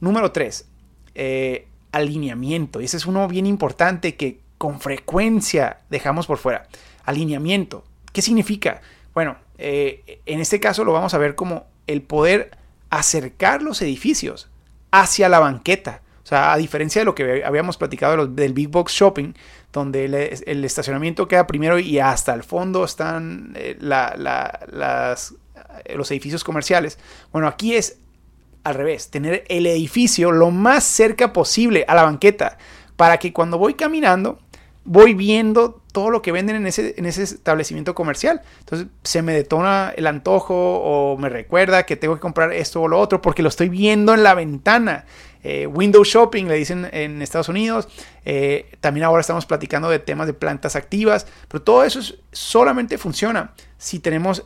Número 0.00 0.32
3. 0.32 0.66
Eh, 1.14 1.68
alineamiento. 1.92 2.80
Y 2.80 2.84
ese 2.84 2.96
es 2.96 3.06
uno 3.06 3.28
bien 3.28 3.46
importante 3.46 4.16
que 4.16 4.40
con 4.58 4.80
frecuencia 4.80 5.80
dejamos 5.90 6.26
por 6.26 6.38
fuera. 6.38 6.66
Alineamiento. 7.04 7.84
¿Qué 8.12 8.22
significa? 8.22 8.80
Bueno, 9.14 9.36
eh, 9.58 10.20
en 10.26 10.40
este 10.40 10.60
caso 10.60 10.84
lo 10.84 10.92
vamos 10.92 11.14
a 11.14 11.18
ver 11.18 11.34
como 11.34 11.66
el 11.86 12.02
poder 12.02 12.50
acercar 12.90 13.62
los 13.62 13.80
edificios 13.82 14.50
hacia 14.90 15.28
la 15.28 15.38
banqueta. 15.38 16.01
O 16.22 16.26
sea, 16.26 16.52
a 16.52 16.56
diferencia 16.56 17.00
de 17.00 17.04
lo 17.04 17.14
que 17.14 17.44
habíamos 17.44 17.76
platicado 17.76 18.26
del 18.26 18.52
Big 18.52 18.68
Box 18.68 18.92
Shopping, 18.92 19.32
donde 19.72 20.04
el, 20.46 20.64
estacionamiento 20.64 21.26
queda 21.26 21.46
primero 21.46 21.78
y 21.78 21.98
hasta 21.98 22.32
el 22.34 22.44
fondo 22.44 22.84
están 22.84 23.54
eh, 23.56 23.76
las, 23.80 25.34
los 25.94 26.10
edificios 26.10 26.44
comerciales. 26.44 26.98
Bueno, 27.32 27.48
aquí 27.48 27.74
es 27.74 27.98
al 28.64 28.74
revés, 28.74 29.10
tener 29.10 29.44
el 29.48 29.66
edificio 29.66 30.30
lo 30.30 30.50
más 30.50 30.84
cerca 30.84 31.32
posible 31.32 31.84
a 31.88 31.94
la 31.96 32.04
banqueta 32.04 32.58
para 32.96 33.18
que 33.18 33.32
cuando 33.32 33.58
voy 33.58 33.74
caminando 33.74 34.38
voy 34.84 35.14
viendo 35.14 35.80
todo 35.92 36.10
lo 36.10 36.22
que 36.22 36.32
venden 36.32 36.56
en 36.56 36.66
ese, 36.66 36.94
en 36.96 37.06
ese 37.06 37.22
establecimiento 37.22 37.94
comercial. 37.94 38.40
Entonces 38.60 38.88
se 39.04 39.22
me 39.22 39.32
detona 39.32 39.92
el 39.96 40.06
antojo 40.06 40.54
o 40.54 41.16
me 41.18 41.28
recuerda 41.28 41.84
que 41.84 41.96
tengo 41.96 42.14
que 42.14 42.20
comprar 42.20 42.52
esto 42.52 42.82
o 42.82 42.88
lo 42.88 42.98
otro 42.98 43.22
porque 43.22 43.42
lo 43.42 43.48
estoy 43.48 43.68
viendo 43.68 44.14
en 44.14 44.22
la 44.22 44.34
ventana. 44.34 45.04
Eh, 45.42 45.66
window 45.66 46.04
shopping 46.04 46.46
le 46.46 46.54
dicen 46.54 46.88
en 46.92 47.22
Estados 47.22 47.48
Unidos. 47.48 47.88
Eh, 48.24 48.70
también 48.80 49.04
ahora 49.04 49.20
estamos 49.20 49.46
platicando 49.46 49.88
de 49.88 49.98
temas 49.98 50.26
de 50.26 50.34
plantas 50.34 50.76
activas. 50.76 51.26
Pero 51.48 51.62
todo 51.62 51.84
eso 51.84 52.00
solamente 52.32 52.98
funciona 52.98 53.52
si 53.78 53.98
tenemos 53.98 54.44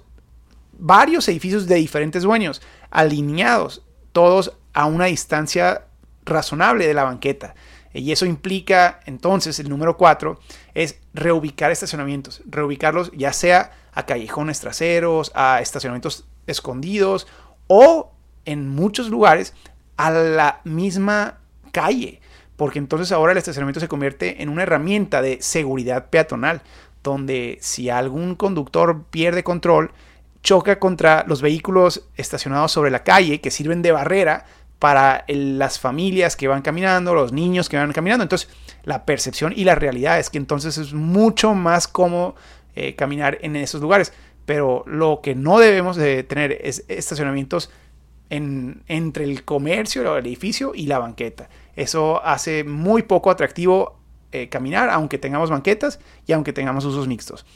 varios 0.79 1.29
edificios 1.29 1.67
de 1.67 1.77
diferentes 1.77 2.23
dueños 2.23 2.63
alineados, 2.91 3.83
todos 4.13 4.53
a 4.73 4.87
una 4.87 5.07
distancia 5.07 5.85
razonable 6.25 6.87
de 6.87 6.95
la 6.95 7.05
banqueta. 7.05 7.55
Y 7.93 8.13
eso 8.13 8.27
implica, 8.27 9.01
entonces, 9.07 9.59
el 9.59 9.71
número 9.71 9.97
cuatro 9.97 10.39
es 10.75 10.99
reubicar 11.15 11.71
estacionamientos. 11.71 12.43
Reubicarlos 12.45 13.11
ya 13.17 13.33
sea 13.33 13.73
a 13.93 14.05
callejones 14.05 14.61
traseros, 14.61 15.33
a 15.35 15.61
estacionamientos 15.63 16.27
escondidos 16.47 17.27
o 17.67 18.13
en 18.45 18.69
muchos 18.69 19.09
lugares 19.09 19.55
a 19.97 20.11
la 20.11 20.61
misma 20.65 21.39
calle. 21.73 22.21
Porque 22.57 22.79
entonces 22.79 23.13
ahora 23.13 23.33
el 23.33 23.39
estacionamiento 23.39 23.81
se 23.81 23.89
convierte 23.89 24.43
en 24.43 24.49
una 24.49 24.63
herramienta 24.63 25.21
de 25.21 25.39
seguridad 25.43 26.09
peatonal, 26.11 26.63
donde 27.03 27.59
si 27.61 27.91
algún 27.91 28.35
conductor 28.35 29.05
pierde 29.11 29.45
control, 29.45 29.91
choca 30.43 30.79
contra 30.79 31.25
los 31.27 31.43
vehículos 31.43 32.05
estacionados 32.17 32.73
sobre 32.73 32.91
la 32.91 33.03
calle 33.05 33.41
que 33.41 33.51
sirven 33.51 33.83
de 33.83 33.93
barrera 33.93 34.47
para 34.79 35.25
las 35.29 35.79
familias 35.79 36.37
que 36.37 36.49
van 36.49 36.63
caminando, 36.63 37.15
los 37.15 37.33
niños 37.33 37.69
que 37.69 37.77
van 37.77 37.93
caminando. 37.93 38.23
Entonces, 38.23 38.49
la 38.85 39.05
percepción 39.05 39.53
y 39.57 39.65
la 39.65 39.75
realidad 39.75 40.19
es 40.19 40.31
que 40.31 40.39
entonces 40.39 40.79
es 40.79 40.93
mucho 40.93 41.55
más 41.55 41.89
cómodo 41.89 42.37
eh, 42.75 42.95
caminar 42.95 43.39
en 43.41 43.57
esos 43.57 43.81
lugares. 43.81 44.13
Pero 44.45 44.85
lo 44.87 45.21
que 45.23 45.35
no 45.35 45.59
debemos 45.59 45.97
de 45.97 46.23
tener 46.23 46.53
es 46.63 46.85
estacionamientos 46.89 47.71
en, 48.31 48.83
entre 48.89 49.25
el 49.25 49.45
comercio, 49.45 50.17
el 50.17 50.27
edificio 50.27 50.73
y 50.75 50.87
la 50.87 50.99
banqueta. 50.99 51.49
Eso 51.75 52.25
hace 52.25 52.65
muy 52.65 53.03
poco 53.03 53.31
atractivo 53.31 53.99
eh, 54.33 54.49
caminar, 54.49 54.91
aunque 54.91 55.19
tengamos 55.19 55.51
banquetas 55.51 56.01
y 56.27 56.33
aunque 56.33 56.53
tengamos 56.53 56.85
usos 56.85 57.09
mixtos. 57.09 57.47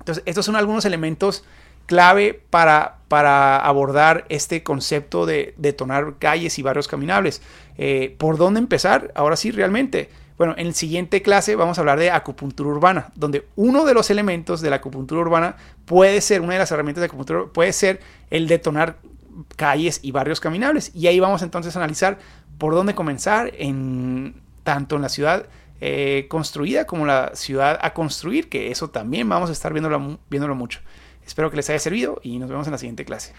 Entonces, 0.00 0.22
estos 0.26 0.46
son 0.46 0.56
algunos 0.56 0.84
elementos 0.84 1.44
clave 1.86 2.40
para, 2.50 2.98
para 3.08 3.56
abordar 3.56 4.24
este 4.28 4.62
concepto 4.62 5.26
de 5.26 5.54
detonar 5.56 6.18
calles 6.18 6.58
y 6.58 6.62
barrios 6.62 6.88
caminables. 6.88 7.42
Eh, 7.78 8.14
¿Por 8.16 8.36
dónde 8.36 8.60
empezar? 8.60 9.12
Ahora 9.14 9.36
sí, 9.36 9.50
realmente. 9.50 10.08
Bueno, 10.38 10.54
en 10.56 10.68
la 10.68 10.72
siguiente 10.72 11.20
clase 11.20 11.56
vamos 11.56 11.76
a 11.76 11.80
hablar 11.82 11.98
de 11.98 12.10
acupuntura 12.10 12.70
urbana, 12.70 13.10
donde 13.14 13.46
uno 13.56 13.84
de 13.84 13.92
los 13.92 14.08
elementos 14.08 14.60
de 14.60 14.70
la 14.70 14.76
acupuntura 14.76 15.20
urbana 15.20 15.56
puede 15.84 16.20
ser, 16.20 16.40
una 16.40 16.54
de 16.54 16.60
las 16.60 16.70
herramientas 16.70 17.02
de 17.02 17.06
acupuntura 17.06 17.44
puede 17.52 17.72
ser 17.72 18.00
el 18.30 18.46
detonar 18.46 18.96
calles 19.56 20.00
y 20.02 20.12
barrios 20.12 20.40
caminables. 20.40 20.92
Y 20.94 21.06
ahí 21.06 21.20
vamos 21.20 21.42
entonces 21.42 21.74
a 21.76 21.78
analizar 21.78 22.18
por 22.58 22.74
dónde 22.74 22.94
comenzar 22.94 23.52
en 23.56 24.42
tanto 24.64 24.96
en 24.96 25.02
la 25.02 25.08
ciudad 25.08 25.46
eh, 25.80 26.26
construida 26.28 26.86
como 26.86 27.06
la 27.06 27.30
ciudad 27.34 27.78
a 27.80 27.94
construir, 27.94 28.48
que 28.48 28.70
eso 28.70 28.90
también 28.90 29.28
vamos 29.28 29.48
a 29.48 29.52
estar 29.52 29.72
viéndolo, 29.72 30.18
viéndolo 30.28 30.54
mucho. 30.54 30.80
Espero 31.26 31.50
que 31.50 31.56
les 31.56 31.70
haya 31.70 31.78
servido 31.78 32.20
y 32.22 32.38
nos 32.38 32.50
vemos 32.50 32.66
en 32.66 32.72
la 32.72 32.78
siguiente 32.78 33.04
clase. 33.04 33.32